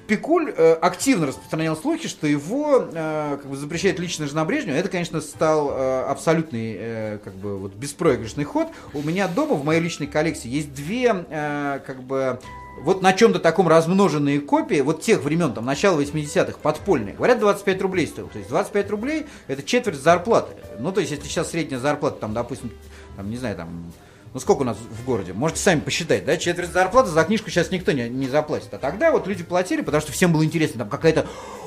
Пикуль 0.09 0.53
э, 0.55 0.73
активно 0.75 1.29
распространял 1.29 1.77
слухи, 1.77 2.09
что 2.09 2.27
его 2.27 2.89
э, 2.93 3.39
как 3.41 3.49
бы 3.49 3.57
запрещает 3.57 3.99
лично 3.99 4.27
жена 4.27 4.45
Брежнева. 4.45 4.77
Это, 4.77 4.91
конечно, 4.91 5.23
стал 5.23 5.71
э, 5.71 6.03
абсолютный 6.03 6.77
э, 6.79 7.19
как 7.25 7.35
бы 7.37 7.57
вот 7.57 7.75
беспроигрышный 7.75 8.45
ход. 8.45 8.69
У 8.93 9.01
меня 9.01 9.29
дома 9.29 9.55
в 9.55 9.65
моей 9.65 9.81
личной 9.81 10.09
коллекции 10.09 10.49
есть 10.49 10.75
две 10.75 11.25
э, 11.31 11.81
как 11.87 12.03
бы 12.03 12.41
вот 12.83 13.01
на 13.01 13.13
чем-то 13.13 13.39
таком 13.39 13.69
размноженные 13.69 14.41
копии 14.41 14.81
вот 14.81 15.01
тех 15.01 15.23
времен, 15.23 15.55
там, 15.55 15.65
начала 15.65 15.99
80-х, 15.99 16.59
подпольные. 16.61 17.15
Говорят, 17.15 17.39
25 17.39 17.81
рублей 17.83 18.07
стоил. 18.09 18.29
То 18.29 18.39
есть 18.39 18.51
25 18.51 18.91
рублей 18.91 19.27
это 19.47 19.63
четверть 19.63 19.99
зарплаты. 19.99 20.53
Ну, 20.79 20.93
то 20.93 21.01
есть, 21.01 21.13
если 21.13 21.25
сейчас 21.25 21.51
средняя 21.51 21.81
зарплата, 21.81 22.19
там, 22.21 22.35
допустим, 22.35 22.73
там, 23.17 23.31
не 23.31 23.37
знаю, 23.37 23.57
там, 23.57 23.93
ну 24.35 24.41
сколько 24.41 24.63
у 24.63 24.65
нас 24.65 24.77
в 24.79 25.05
городе? 25.05 25.33
Можете 25.33 25.61
сами 25.61 25.81
посчитать, 25.81 26.25
да? 26.25 26.37
Четверть 26.37 26.71
зарплаты 26.71 27.11
за 27.11 27.23
книжку 27.25 27.51
сейчас 27.51 27.71
никто 27.71 27.93
не, 27.93 28.09
не 28.09 28.29
заплатит. 28.29 28.73
А 28.73 28.79
тогда 28.79 29.11
вот 29.11 29.27
люди 29.27 29.43
платили, 29.43 29.83
потому 29.83 30.01
что 30.01 30.13
всем 30.13 30.33
было 30.33 30.45
интересно, 30.45 30.81
там 30.81 30.89
какая-то 30.89 31.27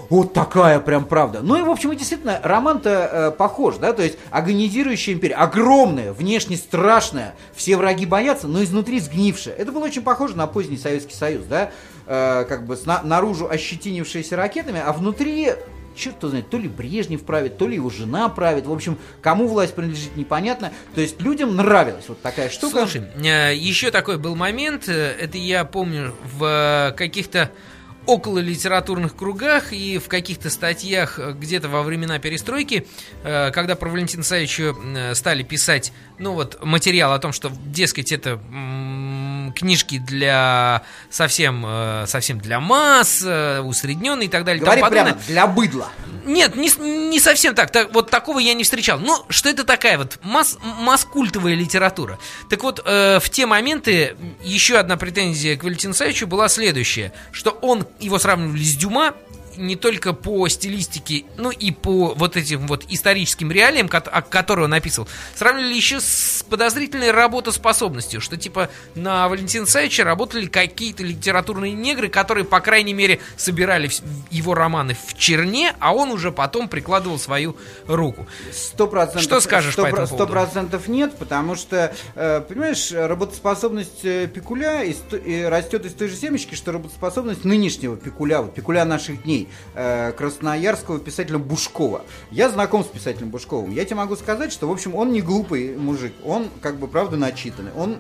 вот 0.10 0.34
такая 0.34 0.80
прям 0.80 1.06
правда. 1.06 1.42
Ну 1.42 1.58
и, 1.58 1.62
в 1.62 1.70
общем, 1.70 1.92
и 1.92 1.96
действительно, 1.96 2.40
роман-то 2.44 2.90
э, 3.12 3.32
похож, 3.32 3.78
да? 3.78 3.94
То 3.94 4.04
есть 4.04 4.18
агонизирующая 4.32 5.14
империя, 5.14 5.36
огромная, 5.36 6.14
внешне 6.14 6.58
страшная, 6.58 7.36
все 7.54 7.76
враги 7.78 8.06
боятся, 8.06 8.48
но 8.48 8.64
изнутри 8.64 9.00
сгнившая. 9.00 9.56
Это 9.56 9.72
было 9.72 9.86
очень 9.86 10.04
похоже 10.04 10.36
на 10.38 10.48
поздний 10.48 10.78
Советский 10.78 11.16
Союз, 11.16 11.46
да? 11.46 11.72
Э, 12.08 12.46
как 12.48 12.66
бы 12.66 12.78
сна- 12.78 13.02
наружу 13.04 13.50
ощетинившиеся 13.50 14.36
ракетами, 14.36 14.82
а 14.84 14.94
внутри 14.94 15.54
черт 15.96 16.18
его 16.18 16.30
знает, 16.30 16.50
то 16.50 16.58
ли 16.58 16.68
Брежнев 16.68 17.24
правит, 17.24 17.58
то 17.58 17.68
ли 17.68 17.76
его 17.76 17.90
жена 17.90 18.30
правит. 18.30 18.66
В 18.66 18.72
общем, 18.72 18.98
кому 19.22 19.48
власть 19.48 19.74
принадлежит, 19.74 20.16
непонятно. 20.16 20.72
То 20.94 21.02
есть 21.02 21.22
людям 21.22 21.56
нравилась 21.56 22.06
вот 22.08 22.22
такая 22.22 22.50
штука. 22.50 22.80
Слушай, 22.80 23.04
э, 23.24 23.56
еще 23.56 23.92
такой 23.92 24.18
был 24.18 24.36
момент, 24.36 24.88
э, 24.88 25.16
это 25.20 25.38
я 25.38 25.66
помню 25.66 26.14
в 26.38 26.92
э, 26.92 26.96
каких-то 26.96 27.52
около 28.06 28.38
литературных 28.38 29.16
кругах 29.16 29.74
и 29.74 29.98
в 29.98 30.08
каких-то 30.10 30.52
статьях 30.52 31.18
где-то 31.18 31.70
во 31.70 31.82
времена 31.82 32.20
перестройки, 32.20 32.86
когда 33.24 33.76
про 33.76 33.90
Валентина 33.90 34.22
Савича 34.22 34.76
стали 35.16 35.42
писать, 35.42 35.92
ну 36.20 36.34
вот, 36.34 36.64
материал 36.64 37.14
о 37.14 37.18
том, 37.18 37.34
что, 37.34 37.52
дескать, 37.66 38.12
это 38.12 38.40
книжки 39.54 39.98
для 39.98 40.84
совсем, 41.10 41.64
э, 41.66 42.06
совсем 42.08 42.40
для 42.40 42.60
масс, 42.60 43.24
э, 43.26 43.62
усредненные 43.62 44.28
и 44.28 44.30
так 44.30 44.44
далее. 44.44 44.64
Говори 44.64 44.82
прямо, 44.84 45.18
для 45.28 45.48
быдла. 45.48 45.92
Нет, 46.26 46.56
не, 46.56 46.70
не 47.10 47.20
совсем 47.20 47.56
так. 47.56 47.72
так. 47.72 47.94
Вот 47.94 48.10
такого 48.10 48.40
я 48.40 48.54
не 48.54 48.64
встречал. 48.64 49.00
Ну, 49.00 49.26
что 49.30 49.50
это 49.50 49.64
такая 49.64 49.98
вот 49.98 50.20
масс, 50.24 50.58
масс-культовая 50.62 51.54
литература. 51.54 52.18
Так 52.50 52.64
вот, 52.64 52.82
э, 52.86 53.20
в 53.22 53.30
те 53.30 53.46
моменты 53.46 54.16
еще 54.44 54.78
одна 54.78 54.98
претензия 54.98 55.56
к 55.58 55.64
Валентину 55.64 55.94
Савичу 55.94 56.28
была 56.28 56.50
следующая, 56.50 57.14
что 57.32 57.52
он, 57.52 57.88
его 58.00 58.20
сравнивали 58.20 58.64
с 58.64 58.76
Дюма, 58.76 59.14
не 59.58 59.76
только 59.76 60.14
по 60.14 60.48
стилистике, 60.48 61.26
ну 61.38 61.52
и 61.52 61.72
по 61.72 62.14
вот 62.16 62.38
этим 62.38 62.68
вот 62.68 62.86
историческим 62.90 63.52
реалиям, 63.52 63.88
которые 63.88 64.66
он 64.66 64.72
написал, 64.72 65.08
сравнивали 65.36 65.74
еще 65.74 66.00
с 66.00 66.44
подозрительной 66.50 67.12
работоспособностью, 67.12 68.22
что 68.22 68.38
типа 68.38 68.70
на 68.96 69.28
Валентина 69.28 69.66
Савича 69.66 70.04
работали 70.04 70.48
какие-то 70.48 71.04
литературные 71.04 71.74
негры, 71.74 72.10
которые, 72.10 72.46
по 72.46 72.60
крайней 72.60 72.94
мере, 72.94 73.20
собирали 73.38 73.90
его 74.32 74.54
романы 74.54 74.96
в 74.96 75.18
черне, 75.18 75.76
а 75.80 75.94
он 75.94 76.12
уже 76.12 76.32
потом 76.32 76.68
прикладывал 76.68 77.20
свою 77.20 77.56
руку. 77.88 78.28
Сто 78.52 78.88
процентов. 78.88 79.24
Что 79.24 79.40
скажешь 79.40 79.74
сто 79.74 79.84
по 79.84 79.88
этому 79.88 80.08
поводу? 80.08 80.24
Сто 80.24 80.32
процентов 80.32 80.88
нет, 80.88 81.16
потому 81.18 81.56
что, 81.56 81.94
э, 82.16 82.42
понимаешь, 82.42 82.92
работоспособность 82.92 84.04
э, 84.04 84.28
Пикуля 84.28 84.84
растет 85.50 85.86
из 85.86 85.94
той 85.94 86.08
же 86.08 86.16
семечки, 86.16 86.56
что 86.56 86.72
работоспособность 86.72 87.46
нынешнего 87.46 87.96
Пикуля, 87.98 88.42
вот 88.42 88.54
Пикуля 88.54 88.86
наших 88.86 89.24
дней, 89.24 89.45
э, 89.74 90.12
красноярского 90.12 91.00
писателя 91.00 91.38
Бушкова. 91.38 92.02
Я 92.32 92.50
знаком 92.50 92.84
с 92.84 92.88
писателем 92.88 93.30
Бушковым. 93.30 93.72
Я 93.72 93.86
тебе 93.86 93.98
могу 93.98 94.16
сказать, 94.16 94.52
что, 94.52 94.68
в 94.68 94.72
общем, 94.72 94.96
он 94.96 95.12
не 95.12 95.22
глупый 95.22 95.76
мужик, 95.76 96.14
он, 96.24 96.50
как 96.62 96.78
бы, 96.78 96.88
правда, 96.88 97.18
начитанный. 97.18 97.72
Он 97.78 97.98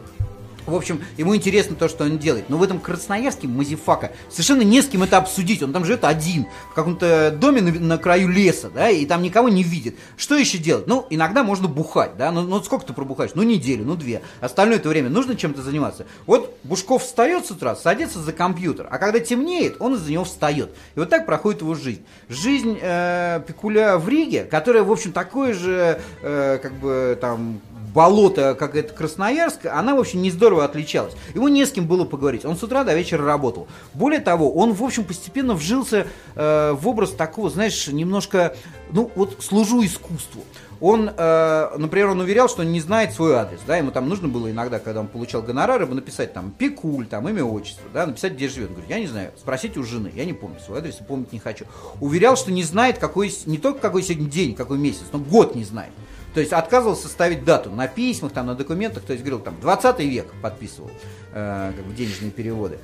в 0.65 0.75
общем, 0.75 1.01
ему 1.17 1.35
интересно 1.35 1.75
то, 1.75 1.87
что 1.87 2.05
он 2.05 2.17
делает. 2.17 2.49
Но 2.49 2.57
в 2.57 2.63
этом 2.63 2.79
Красноярске 2.79 3.47
Мазифака 3.47 4.11
совершенно 4.29 4.61
не 4.61 4.81
с 4.81 4.87
кем 4.87 5.03
это 5.03 5.17
обсудить. 5.17 5.61
Он 5.61 5.73
там 5.73 5.85
живет 5.85 6.03
один, 6.03 6.47
в 6.71 6.73
каком-то 6.73 7.31
доме 7.31 7.61
на, 7.61 7.71
на 7.71 7.97
краю 7.97 8.29
леса, 8.29 8.69
да, 8.69 8.89
и 8.89 9.05
там 9.05 9.21
никого 9.21 9.49
не 9.49 9.63
видит. 9.63 9.95
Что 10.17 10.35
еще 10.35 10.57
делать? 10.57 10.87
Ну, 10.87 11.05
иногда 11.09 11.43
можно 11.43 11.67
бухать, 11.67 12.17
да. 12.17 12.31
Ну, 12.31 12.41
ну 12.41 12.61
сколько 12.63 12.85
ты 12.85 12.93
пробухаешь? 12.93 13.31
Ну, 13.35 13.43
неделю, 13.43 13.85
ну, 13.85 13.95
две. 13.95 14.21
Остальное 14.41 14.77
это 14.77 14.89
время 14.89 15.09
нужно 15.09 15.35
чем-то 15.35 15.61
заниматься. 15.61 16.05
Вот 16.25 16.57
Бушков 16.63 17.03
встает 17.03 17.45
с 17.45 17.51
утра, 17.51 17.75
садится 17.75 18.19
за 18.19 18.33
компьютер, 18.33 18.87
а 18.89 18.97
когда 18.97 19.19
темнеет, 19.19 19.77
он 19.79 19.95
из-за 19.95 20.11
него 20.11 20.23
встает. 20.23 20.71
И 20.95 20.99
вот 20.99 21.09
так 21.09 21.25
проходит 21.25 21.61
его 21.61 21.75
жизнь. 21.75 22.03
Жизнь 22.29 22.77
э, 22.81 23.41
Пикуля 23.45 23.97
в 23.97 24.09
Риге, 24.09 24.43
которая, 24.45 24.83
в 24.83 24.91
общем, 24.91 25.11
такое 25.11 25.53
же, 25.53 25.99
э, 26.21 26.59
как 26.61 26.73
бы, 26.73 27.17
там, 27.19 27.61
болото, 27.95 28.55
как 28.59 28.75
это 28.75 28.93
Красноярск, 28.93 29.65
она, 29.65 29.95
в 29.95 29.99
общем, 29.99 30.21
не 30.21 30.29
здорово 30.29 30.65
отличалась. 30.65 31.13
Ему 31.33 31.47
не 31.47 31.65
с 31.65 31.71
кем 31.71 31.87
было 31.87 32.03
поговорить. 32.03 32.45
Он 32.45 32.57
с 32.57 32.61
утра 32.61 32.83
до 32.83 32.93
вечера 32.93 33.25
работал. 33.25 33.67
Более 33.93 34.19
того, 34.19 34.51
он, 34.53 34.73
в 34.73 34.83
общем, 34.83 35.05
постепенно 35.05 35.53
вжился 35.53 36.05
э, 36.35 36.71
в 36.73 36.87
образ 36.87 37.11
такого, 37.11 37.49
знаешь, 37.49 37.87
немножко, 37.87 38.55
ну, 38.91 39.09
вот 39.15 39.37
служу 39.39 39.83
искусству. 39.83 40.43
Он, 40.81 41.09
э, 41.15 41.69
например, 41.77 42.09
он 42.09 42.19
уверял, 42.19 42.49
что 42.49 42.61
он 42.61 42.73
не 42.73 42.81
знает 42.81 43.13
свой 43.13 43.35
адрес, 43.35 43.61
да, 43.65 43.77
ему 43.77 43.91
там 43.91 44.09
нужно 44.09 44.27
было 44.27 44.51
иногда, 44.51 44.79
когда 44.79 44.99
он 44.99 45.07
получал 45.07 45.41
гонорар, 45.41 45.81
ему 45.81 45.93
написать 45.93 46.33
там 46.33 46.51
Пикуль, 46.51 47.07
там 47.07 47.29
имя, 47.29 47.45
отчество, 47.45 47.85
да, 47.93 48.05
написать, 48.05 48.33
где 48.33 48.49
живет. 48.49 48.69
Он 48.69 48.75
говорит, 48.75 48.91
я 48.91 48.99
не 48.99 49.07
знаю, 49.07 49.31
спросите 49.37 49.79
у 49.79 49.83
жены, 49.83 50.11
я 50.13 50.25
не 50.25 50.33
помню 50.33 50.59
свой 50.59 50.79
адрес, 50.79 50.95
помнить 50.95 51.31
не 51.31 51.39
хочу. 51.39 51.65
Уверял, 52.01 52.35
что 52.35 52.51
не 52.51 52.63
знает, 52.63 52.97
какой, 52.97 53.33
не 53.45 53.57
только 53.57 53.79
какой 53.79 54.03
сегодня 54.03 54.29
день, 54.29 54.53
какой 54.53 54.77
месяц, 54.77 55.03
но 55.13 55.19
год 55.19 55.55
не 55.55 55.63
знает. 55.63 55.91
То 56.35 56.41
есть 56.41 56.51
отказывался 56.51 57.07
ставить 57.07 57.45
дату 57.45 57.71
на 57.71 57.87
письмах, 57.87 58.33
там, 58.33 58.47
на 58.47 58.55
документах, 58.55 59.03
то 59.03 59.13
есть 59.13 59.23
говорил, 59.23 59.39
там, 59.39 59.55
20 59.61 59.99
век 60.01 60.27
подписывал 60.41 60.91
э, 61.33 61.71
как 61.73 61.85
бы 61.85 61.93
денежные 61.93 62.29
переводы. 62.29 62.77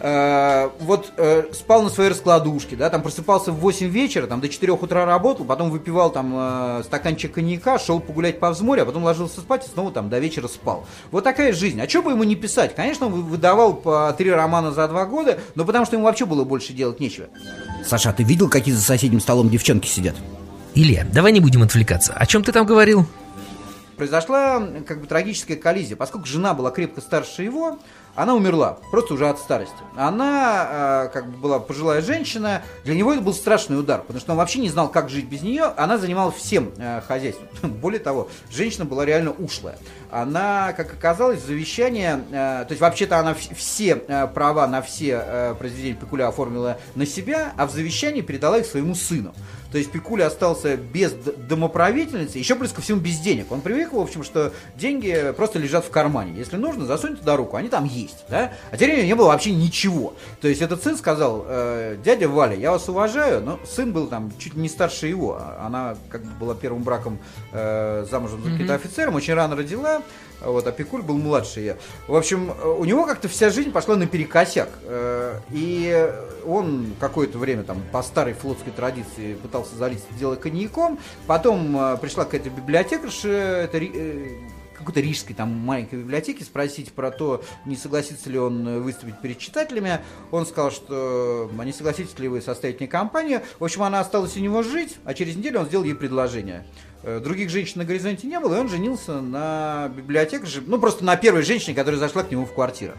Э, 0.00 0.68
вот 0.80 1.10
э, 1.16 1.44
спал 1.52 1.82
на 1.82 1.88
своей 1.88 2.10
раскладушке, 2.10 2.76
да, 2.76 2.90
там 2.90 3.00
просыпался 3.00 3.52
в 3.52 3.56
8 3.56 3.88
вечера, 3.88 4.26
там 4.26 4.42
до 4.42 4.50
4 4.50 4.72
утра 4.72 5.06
работал, 5.06 5.46
потом 5.46 5.70
выпивал 5.70 6.10
там 6.10 6.32
э, 6.34 6.82
стаканчик 6.84 7.32
коньяка, 7.32 7.78
шел 7.78 8.00
погулять 8.00 8.38
по 8.38 8.50
взморью, 8.50 8.82
а 8.82 8.86
потом 8.86 9.04
ложился 9.04 9.40
спать 9.40 9.66
и 9.66 9.70
снова 9.70 9.90
там 9.92 10.10
до 10.10 10.18
вечера 10.18 10.46
спал. 10.48 10.86
Вот 11.10 11.24
такая 11.24 11.54
жизнь. 11.54 11.80
А 11.80 11.88
что 11.88 12.02
бы 12.02 12.10
ему 12.10 12.24
не 12.24 12.36
писать? 12.36 12.74
Конечно, 12.74 13.06
он 13.06 13.12
вы- 13.12 13.22
выдавал 13.22 13.72
по 13.72 14.14
три 14.16 14.30
романа 14.30 14.72
за 14.72 14.86
два 14.88 15.06
года, 15.06 15.38
но 15.54 15.64
потому 15.64 15.86
что 15.86 15.96
ему 15.96 16.04
вообще 16.04 16.26
было 16.26 16.44
больше 16.44 16.74
делать 16.74 17.00
нечего. 17.00 17.28
Саша, 17.82 18.10
а 18.10 18.12
ты 18.12 18.24
видел, 18.24 18.50
какие 18.50 18.74
за 18.74 18.82
соседним 18.82 19.20
столом 19.20 19.48
девчонки 19.48 19.86
сидят? 19.88 20.16
Илья, 20.74 21.06
давай 21.12 21.32
не 21.32 21.40
будем 21.40 21.62
отвлекаться. 21.62 22.12
О 22.12 22.26
чем 22.26 22.42
ты 22.42 22.52
там 22.52 22.66
говорил? 22.66 23.06
произошла 24.00 24.66
как 24.86 25.02
бы 25.02 25.06
трагическая 25.06 25.56
коллизия, 25.58 25.94
поскольку 25.94 26.26
жена 26.26 26.54
была 26.54 26.70
крепко 26.70 27.02
старше 27.02 27.42
его, 27.42 27.78
она 28.22 28.34
умерла, 28.34 28.78
просто 28.90 29.14
уже 29.14 29.28
от 29.28 29.38
старости. 29.38 29.74
Она 29.96 30.68
э, 31.06 31.08
как 31.12 31.30
бы 31.30 31.36
была 31.38 31.58
пожилая 31.58 32.02
женщина, 32.02 32.62
для 32.84 32.94
него 32.94 33.12
это 33.12 33.22
был 33.22 33.32
страшный 33.34 33.78
удар, 33.78 34.00
потому 34.00 34.20
что 34.20 34.32
он 34.32 34.38
вообще 34.38 34.58
не 34.60 34.68
знал, 34.68 34.90
как 34.90 35.08
жить 35.08 35.26
без 35.26 35.42
нее. 35.42 35.72
Она 35.76 35.96
занималась 35.98 36.34
всем 36.34 36.72
э, 36.76 37.00
хозяйством. 37.06 37.48
Более 37.62 38.00
того, 38.00 38.28
женщина 38.50 38.84
была 38.84 39.04
реально 39.04 39.30
ушлая. 39.32 39.78
Она, 40.10 40.72
как 40.72 40.92
оказалось, 40.92 41.40
завещание, 41.42 42.22
э, 42.30 42.64
то 42.66 42.70
есть 42.70 42.80
вообще-то 42.80 43.18
она 43.18 43.34
в- 43.34 43.54
все 43.56 44.02
э, 44.06 44.26
права 44.26 44.66
на 44.66 44.82
все 44.82 45.22
э, 45.24 45.54
произведения 45.58 45.94
Пикуля 45.94 46.28
оформила 46.28 46.78
на 46.94 47.06
себя, 47.06 47.52
а 47.56 47.66
в 47.66 47.70
завещании 47.72 48.20
передала 48.20 48.58
их 48.58 48.66
своему 48.66 48.94
сыну. 48.94 49.32
То 49.70 49.78
есть 49.78 49.92
Пикуля 49.92 50.26
остался 50.26 50.76
без 50.76 51.12
домоправительницы, 51.12 52.38
еще 52.38 52.56
плюс 52.56 52.72
ко 52.72 52.80
всему 52.80 53.00
без 53.00 53.18
денег. 53.20 53.52
Он 53.52 53.60
привык, 53.60 53.92
в 53.92 54.00
общем, 54.00 54.24
что 54.24 54.52
деньги 54.74 55.32
просто 55.36 55.60
лежат 55.60 55.84
в 55.84 55.90
кармане. 55.90 56.34
Если 56.36 56.56
нужно, 56.56 56.86
засунь 56.86 57.16
туда 57.16 57.36
руку, 57.36 57.56
они 57.56 57.68
там 57.68 57.84
есть. 57.84 58.09
Да? 58.28 58.52
А 58.70 58.76
него 58.76 59.02
не 59.02 59.14
было 59.14 59.28
вообще 59.28 59.52
ничего. 59.52 60.14
То 60.40 60.48
есть 60.48 60.62
этот 60.62 60.82
сын 60.82 60.96
сказал, 60.96 61.44
«Э, 61.46 61.96
дядя 62.02 62.28
Валя, 62.28 62.56
я 62.56 62.70
вас 62.70 62.88
уважаю, 62.88 63.42
но 63.42 63.58
сын 63.64 63.92
был 63.92 64.06
там 64.06 64.32
чуть 64.38 64.54
не 64.54 64.68
старше 64.68 65.06
его. 65.06 65.36
А 65.40 65.66
Она 65.66 65.96
как 66.10 66.22
бы 66.22 66.30
была 66.38 66.54
первым 66.54 66.82
браком 66.82 67.18
э, 67.52 68.06
замужем 68.10 68.42
за 68.42 68.50
каким-то 68.50 68.74
офицером, 68.74 69.14
очень 69.14 69.34
рано 69.34 69.56
родила. 69.56 70.02
Вот, 70.40 70.66
а 70.66 70.72
Пикуль 70.72 71.02
был 71.02 71.18
младше 71.18 71.60
ее. 71.60 71.76
В 72.08 72.16
общем, 72.16 72.52
у 72.78 72.84
него 72.86 73.04
как-то 73.04 73.28
вся 73.28 73.50
жизнь 73.50 73.72
пошла 73.72 73.96
наперекосяк. 73.96 74.70
Э, 74.84 75.38
И 75.50 76.10
он 76.46 76.94
какое-то 76.98 77.38
время 77.38 77.62
там 77.62 77.82
по 77.92 78.02
старой 78.02 78.32
флотской 78.32 78.72
традиции 78.72 79.34
пытался 79.34 79.76
залить 79.76 80.02
дело 80.18 80.36
коньяком. 80.36 80.98
Потом 81.26 81.76
э, 81.76 81.96
пришла 81.98 82.24
какая-то 82.24 82.50
библиотекарша, 82.50 83.28
это 83.28 83.78
э, 83.78 84.38
какой-то 84.90 85.06
рижской 85.06 85.36
там 85.36 85.50
маленькой 85.50 86.00
библиотеки 86.00 86.42
спросить 86.42 86.92
про 86.92 87.10
то, 87.12 87.44
не 87.64 87.76
согласится 87.76 88.28
ли 88.28 88.38
он 88.38 88.82
выступить 88.82 89.20
перед 89.20 89.38
читателями. 89.38 90.00
Он 90.32 90.44
сказал, 90.46 90.72
что 90.72 91.50
а 91.56 91.64
не 91.64 91.72
согласитесь 91.72 92.18
ли 92.18 92.26
вы 92.26 92.40
составить 92.40 92.80
мне 92.80 92.88
компанию. 92.88 93.42
В 93.60 93.64
общем, 93.64 93.82
она 93.82 94.00
осталась 94.00 94.36
у 94.36 94.40
него 94.40 94.62
жить, 94.62 94.96
а 95.04 95.14
через 95.14 95.36
неделю 95.36 95.60
он 95.60 95.66
сделал 95.66 95.84
ей 95.84 95.94
предложение. 95.94 96.66
Э, 97.02 97.20
Других 97.20 97.50
женщин 97.50 97.78
на 97.78 97.84
горизонте 97.84 98.26
не 98.26 98.40
было, 98.40 98.56
и 98.56 98.58
он 98.58 98.68
женился 98.68 99.20
на 99.20 99.92
библиотекарше, 99.94 100.62
ну 100.66 100.78
просто 100.78 101.04
на 101.04 101.16
первой 101.16 101.42
женщине, 101.42 101.76
которая 101.76 102.00
зашла 102.00 102.24
к 102.24 102.30
нему 102.30 102.44
в 102.44 102.52
квартиру. 102.52 102.94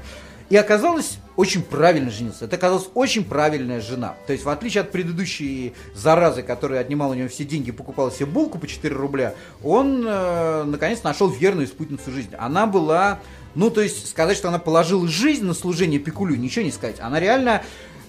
И 0.51 0.57
оказалось, 0.57 1.17
очень 1.37 1.63
правильно 1.63 2.11
женился. 2.11 2.43
Это 2.43 2.57
оказалась 2.57 2.89
очень 2.93 3.23
правильная 3.23 3.79
жена. 3.79 4.15
То 4.27 4.33
есть, 4.33 4.43
в 4.43 4.49
отличие 4.49 4.81
от 4.81 4.91
предыдущей 4.91 5.73
заразы, 5.95 6.43
которая 6.43 6.81
отнимала 6.81 7.11
у 7.11 7.13
него 7.13 7.29
все 7.29 7.45
деньги, 7.45 7.71
покупала 7.71 8.11
себе 8.11 8.25
булку 8.25 8.59
по 8.59 8.67
4 8.67 8.93
рубля, 8.93 9.33
он, 9.63 10.03
э, 10.05 10.63
наконец, 10.65 11.03
нашел 11.03 11.29
верную 11.29 11.67
спутницу 11.67 12.11
жизни. 12.11 12.35
Она 12.37 12.67
была, 12.67 13.21
ну, 13.55 13.69
то 13.69 13.79
есть, 13.79 14.09
сказать, 14.09 14.35
что 14.35 14.49
она 14.49 14.59
положила 14.59 15.07
жизнь 15.07 15.45
на 15.45 15.53
служение 15.53 16.01
Пикулю, 16.01 16.35
ничего 16.35 16.65
не 16.65 16.71
сказать. 16.71 16.99
Она 16.99 17.21
реально, 17.21 17.63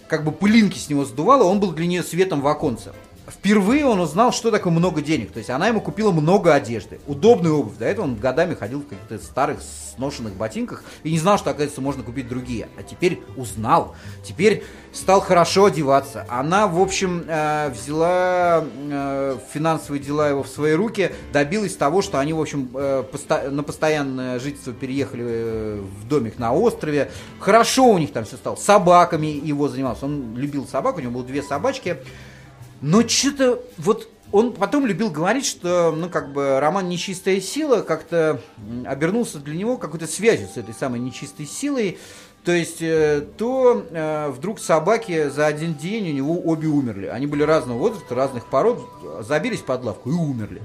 как 0.08 0.24
бы, 0.24 0.32
пылинки 0.32 0.78
с 0.78 0.88
него 0.88 1.04
сдувала, 1.04 1.44
он 1.44 1.60
был 1.60 1.70
для 1.70 1.86
нее 1.86 2.02
светом 2.02 2.40
в 2.40 2.48
оконце. 2.48 2.92
Впервые 3.28 3.86
он 3.86 4.00
узнал, 4.00 4.32
что 4.32 4.50
такое 4.50 4.72
много 4.72 5.00
денег. 5.00 5.32
То 5.32 5.38
есть 5.38 5.50
она 5.50 5.68
ему 5.68 5.80
купила 5.80 6.10
много 6.10 6.54
одежды, 6.54 7.00
удобную 7.06 7.56
обувь. 7.56 7.76
До 7.76 7.84
этого 7.84 8.04
он 8.04 8.16
годами 8.16 8.54
ходил 8.54 8.80
в 8.80 8.86
каких-то 8.86 9.18
старых 9.18 9.58
сношенных 9.94 10.34
ботинках 10.34 10.82
и 11.04 11.12
не 11.12 11.18
знал, 11.18 11.38
что, 11.38 11.50
оказывается, 11.50 11.80
можно 11.80 12.02
купить 12.02 12.28
другие. 12.28 12.68
А 12.76 12.82
теперь 12.82 13.22
узнал. 13.36 13.94
Теперь 14.24 14.64
стал 14.92 15.20
хорошо 15.20 15.66
одеваться. 15.66 16.26
Она, 16.28 16.66
в 16.66 16.80
общем, 16.80 17.24
э, 17.28 17.70
взяла 17.70 18.64
э, 18.64 19.38
финансовые 19.52 20.02
дела 20.02 20.28
его 20.28 20.42
в 20.42 20.48
свои 20.48 20.72
руки, 20.72 21.12
добилась 21.32 21.76
того, 21.76 22.02
что 22.02 22.18
они, 22.18 22.32
в 22.32 22.40
общем, 22.40 22.70
э, 22.74 23.04
на 23.50 23.62
постоянное 23.62 24.40
жительство 24.40 24.72
переехали 24.72 25.80
в 25.80 26.08
домик 26.08 26.38
на 26.38 26.52
острове. 26.52 27.10
Хорошо 27.38 27.86
у 27.86 27.98
них 27.98 28.12
там 28.12 28.24
все 28.24 28.36
стало. 28.36 28.56
Собаками 28.56 29.26
его 29.26 29.68
занимался. 29.68 30.06
Он 30.06 30.36
любил 30.36 30.66
собак, 30.66 30.96
у 30.96 31.00
него 31.00 31.12
было 31.12 31.24
две 31.24 31.42
собачки. 31.42 31.98
Но 32.82 33.06
что-то 33.06 33.62
вот 33.78 34.08
он 34.32 34.52
потом 34.52 34.86
любил 34.86 35.10
говорить, 35.10 35.46
что, 35.46 35.92
ну, 35.92 36.08
как 36.08 36.32
бы, 36.32 36.58
роман 36.58 36.88
«Нечистая 36.88 37.40
сила» 37.40 37.82
как-то 37.82 38.40
обернулся 38.86 39.38
для 39.38 39.54
него 39.54 39.76
какой-то 39.76 40.06
связью 40.06 40.48
с 40.48 40.56
этой 40.56 40.74
самой 40.74 41.00
нечистой 41.00 41.46
силой. 41.46 41.98
То 42.42 42.50
есть, 42.50 42.80
э, 42.80 43.24
то 43.36 43.86
э, 43.88 44.30
вдруг 44.30 44.58
собаки 44.58 45.28
за 45.28 45.46
один 45.46 45.74
день 45.74 46.10
у 46.10 46.12
него 46.12 46.40
обе 46.40 46.66
умерли. 46.66 47.06
Они 47.06 47.26
были 47.26 47.44
разного 47.44 47.78
возраста, 47.78 48.14
разных 48.14 48.46
пород, 48.46 48.84
забились 49.20 49.60
под 49.60 49.84
лавку 49.84 50.10
и 50.10 50.14
умерли. 50.14 50.62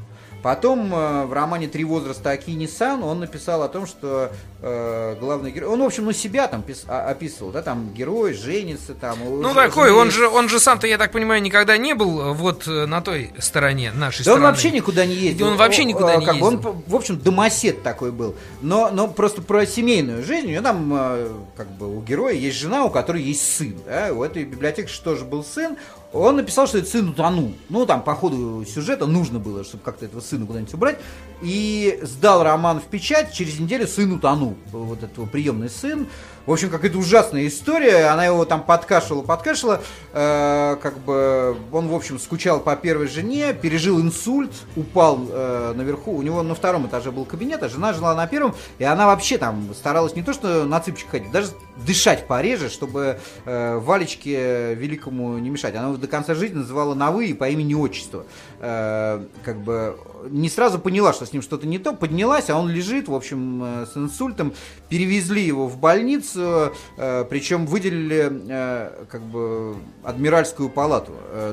Потом 0.47 0.95
э, 0.95 1.25
в 1.25 1.33
романе 1.33 1.67
«Три 1.67 1.83
возраста 1.83 2.31
Акини 2.31 2.67
Сан» 2.67 3.03
он 3.03 3.19
написал 3.19 3.63
о 3.63 3.67
том, 3.67 3.85
что 3.85 4.31
э, 4.61 5.15
главный 5.19 5.51
герой... 5.51 5.69
Он, 5.69 5.81
в 5.81 5.85
общем, 5.85 6.05
ну, 6.05 6.13
себя 6.13 6.47
там 6.47 6.63
пис- 6.65 6.85
а- 6.87 7.09
описывал, 7.09 7.51
да, 7.51 7.61
там 7.61 7.93
герой 7.93 8.31
женится, 8.31 8.93
там... 8.93 9.17
Ну 9.41 9.53
такой, 9.53 9.91
он 9.91 10.09
же, 10.09 10.25
он 10.29 10.47
же 10.47 10.61
сам-то, 10.61 10.87
я 10.87 10.97
так 10.97 11.11
понимаю, 11.11 11.41
никогда 11.41 11.75
не 11.75 11.95
был 11.95 12.21
э, 12.21 12.31
вот 12.31 12.65
э, 12.65 12.85
на 12.85 13.01
той 13.01 13.31
стороне 13.39 13.91
нашей 13.91 14.23
Да 14.23 14.31
он 14.31 14.37
стороны. 14.37 14.45
вообще 14.45 14.71
никуда 14.71 15.05
не 15.05 15.15
ездил. 15.15 15.47
Он 15.47 15.57
вообще 15.57 15.83
никуда 15.83 16.15
не 16.15 16.25
как 16.25 16.35
ездил. 16.35 16.47
Он, 16.47 16.83
в 16.87 16.95
общем, 16.95 17.19
домосед 17.19 17.83
такой 17.83 18.13
был. 18.13 18.33
Но, 18.61 18.89
но 18.89 19.09
просто 19.09 19.41
про 19.41 19.65
семейную 19.65 20.23
жизнь. 20.23 20.47
У 20.47 20.51
него 20.51 20.63
там, 20.63 20.93
э, 20.95 21.29
как 21.57 21.69
бы, 21.71 21.93
у 21.93 21.99
героя 21.99 22.35
есть 22.35 22.55
жена, 22.55 22.85
у 22.85 22.89
которой 22.89 23.21
есть 23.21 23.57
сын. 23.57 23.75
Да? 23.85 24.13
У 24.13 24.23
этой 24.23 24.45
библиотеки 24.45 24.89
тоже 25.03 25.25
был 25.25 25.43
сын. 25.43 25.75
Он 26.13 26.37
написал, 26.37 26.67
что 26.67 26.77
этот 26.77 26.89
сын 26.89 27.09
утонул. 27.09 27.53
Ну, 27.69 27.85
там, 27.85 28.01
по 28.01 28.15
ходу 28.15 28.63
сюжета 28.65 29.07
нужно 29.07 29.39
было, 29.39 29.63
чтобы 29.63 29.83
как-то 29.83 30.05
этого 30.05 30.21
сына 30.21 30.45
куда-нибудь 30.45 30.73
убрать. 30.73 30.99
И 31.41 31.99
сдал 32.01 32.43
роман 32.43 32.79
в 32.79 32.85
печать. 32.85 33.33
Через 33.33 33.59
неделю 33.59 33.87
сын 33.87 34.13
утонул. 34.13 34.55
Вот 34.71 35.03
этот 35.03 35.29
приемный 35.31 35.69
сын. 35.69 36.07
В 36.47 36.51
общем, 36.53 36.69
какая-то 36.69 36.97
ужасная 36.97 37.45
история. 37.45 38.05
Она 38.05 38.25
его 38.25 38.45
там 38.45 38.63
подкашивала, 38.63 39.21
подкашивала. 39.21 39.81
Э, 40.13 40.77
как 40.81 40.97
бы 40.99 41.57
он, 41.73 41.89
в 41.89 41.93
общем, 41.93 42.17
скучал 42.19 42.61
по 42.61 42.73
первой 42.77 43.07
жене, 43.07 43.53
пережил 43.53 43.99
инсульт, 43.99 44.53
упал 44.77 45.27
э, 45.29 45.73
наверху. 45.75 46.15
У 46.15 46.21
него 46.21 46.43
на 46.43 46.55
втором 46.55 46.87
этаже 46.87 47.11
был 47.11 47.25
кабинет, 47.25 47.63
а 47.63 47.67
жена 47.67 47.91
жила 47.91 48.15
на 48.15 48.27
первом. 48.27 48.55
И 48.79 48.85
она 48.85 49.07
вообще 49.07 49.37
там 49.37 49.73
старалась 49.75 50.15
не 50.15 50.23
то, 50.23 50.31
что 50.31 50.63
на 50.63 50.79
цыпочках 50.79 51.11
ходить, 51.11 51.31
даже 51.31 51.49
дышать 51.85 52.27
пореже, 52.27 52.69
чтобы 52.69 53.19
э, 53.43 53.77
Валечке 53.79 54.73
великому 54.73 55.37
не 55.39 55.49
мешать. 55.49 55.75
Она 55.75 55.89
его 55.89 55.97
до 55.97 56.07
конца 56.07 56.33
жизни 56.33 56.59
называла 56.59 56.93
на 56.93 57.11
вы 57.11 57.27
и 57.27 57.33
по 57.33 57.49
имени 57.49 57.73
отчеству. 57.73 58.23
Э, 58.59 59.23
как 59.43 59.61
бы 59.61 59.99
не 60.29 60.49
сразу 60.49 60.79
поняла, 60.79 61.13
что 61.13 61.27
с 61.27 61.33
ним 61.33 61.43
что-то 61.43 61.67
не 61.67 61.77
то, 61.77 61.93
поднялась, 61.93 62.49
а 62.49 62.57
он 62.57 62.69
лежит, 62.69 63.07
в 63.07 63.13
общем, 63.13 63.63
э, 63.63 63.85
с 63.85 63.95
инсультом. 63.95 64.53
Перевезли 64.89 65.43
его 65.43 65.67
в 65.67 65.77
больницу, 65.77 66.73
э, 66.97 67.25
причем 67.29 67.67
выделили 67.67 68.97
как 69.09 69.21
бы 69.21 69.75
адмиральскую 70.03 70.69
палату, 70.69 71.11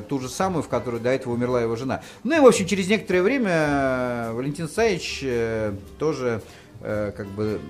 ту 0.09 0.19
же 0.19 0.29
самую, 0.29 0.63
в 0.63 0.69
которой 0.69 1.01
до 1.01 1.11
этого 1.11 1.35
умерла 1.35 1.61
его 1.61 1.77
жена. 1.77 2.03
Ну 2.23 2.37
и, 2.37 2.41
в 2.41 2.47
общем, 2.47 2.67
через 2.67 2.89
некоторое 2.89 3.23
время 3.23 4.31
Валентин 4.33 4.69
Саевич 4.69 5.25
тоже 5.99 6.43
как 6.81 7.27
бы 7.27 7.61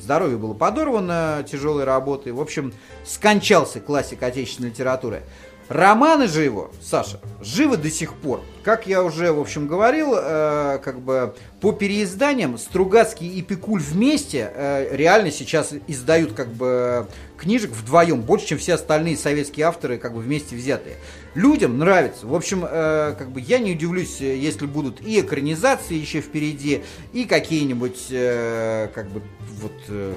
здоровье 0.00 0.36
было 0.36 0.54
подорвано 0.54 1.44
тяжелой 1.50 1.84
работой. 1.84 2.32
В 2.32 2.40
общем, 2.40 2.72
скончался 3.04 3.80
классик 3.80 4.22
отечественной 4.22 4.70
литературы. 4.70 5.22
Романы 5.68 6.28
же 6.28 6.42
его, 6.42 6.70
Саша, 6.82 7.20
живы 7.40 7.78
до 7.78 7.90
сих 7.90 8.14
пор. 8.14 8.42
Как 8.62 8.86
я 8.86 9.02
уже, 9.02 9.32
в 9.32 9.40
общем, 9.40 9.66
говорил, 9.66 10.14
э, 10.14 10.78
как 10.82 11.00
бы 11.00 11.34
по 11.60 11.72
переизданиям 11.72 12.58
Стругацкий 12.58 13.28
и 13.28 13.40
Пикуль 13.40 13.80
вместе 13.80 14.50
э, 14.54 14.94
реально 14.94 15.30
сейчас 15.30 15.72
издают 15.86 16.32
как 16.32 16.48
бы 16.48 17.06
книжек 17.38 17.70
вдвоем, 17.70 18.20
больше, 18.20 18.48
чем 18.48 18.58
все 18.58 18.74
остальные 18.74 19.16
советские 19.16 19.66
авторы 19.66 19.98
как 19.98 20.14
бы 20.14 20.20
вместе 20.20 20.54
взятые. 20.54 20.96
Людям 21.34 21.78
нравится. 21.78 22.26
В 22.26 22.34
общем, 22.34 22.64
э, 22.68 23.14
как 23.18 23.30
бы 23.30 23.40
я 23.40 23.58
не 23.58 23.72
удивлюсь, 23.72 24.20
э, 24.20 24.36
если 24.36 24.66
будут 24.66 25.00
и 25.00 25.20
экранизации 25.20 25.94
еще 25.94 26.20
впереди, 26.20 26.82
и 27.12 27.24
какие-нибудь 27.24 28.06
э, 28.10 28.88
как 28.94 29.08
бы 29.10 29.22
вот 29.60 29.72
э, 29.88 30.14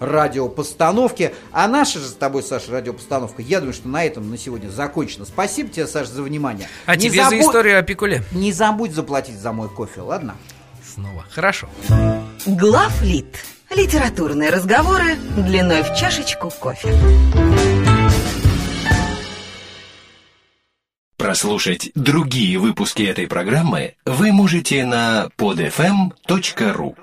радиопостановки. 0.00 1.34
А 1.52 1.66
наша 1.68 1.98
же 1.98 2.06
с 2.06 2.12
тобой, 2.14 2.42
Саша, 2.42 2.72
радиопостановка, 2.72 3.42
я 3.42 3.60
думаю, 3.60 3.74
что 3.74 3.88
на 3.88 4.04
этом 4.04 4.30
на 4.30 4.38
сегодня 4.38 4.68
закончена. 4.68 5.24
Спасибо 5.24 5.70
тебе, 5.70 5.86
Саша, 5.86 6.10
за 6.10 6.22
внимание. 6.22 6.68
А 6.86 6.96
Не 6.96 7.08
тебе 7.08 7.22
за 7.22 7.30
забудь- 7.30 7.40
историю 7.46 7.78
о 7.78 7.82
Пикуле. 7.82 8.22
Не 8.32 8.52
забудь 8.52 8.92
заплатить 8.92 9.38
за 9.38 9.52
мой 9.52 9.68
кофе, 9.68 10.00
ладно? 10.02 10.36
Снова. 10.94 11.24
Хорошо. 11.30 11.68
Главлит. 12.46 13.26
Литературные 13.74 14.50
разговоры 14.50 15.16
длиной 15.36 15.82
в 15.82 15.94
чашечку 15.96 16.50
кофе. 16.50 16.94
Прослушать 21.16 21.90
другие 21.94 22.58
выпуски 22.58 23.02
этой 23.02 23.26
программы 23.26 23.94
вы 24.04 24.32
можете 24.32 24.84
на 24.84 25.28
podfm.ru. 25.38 26.94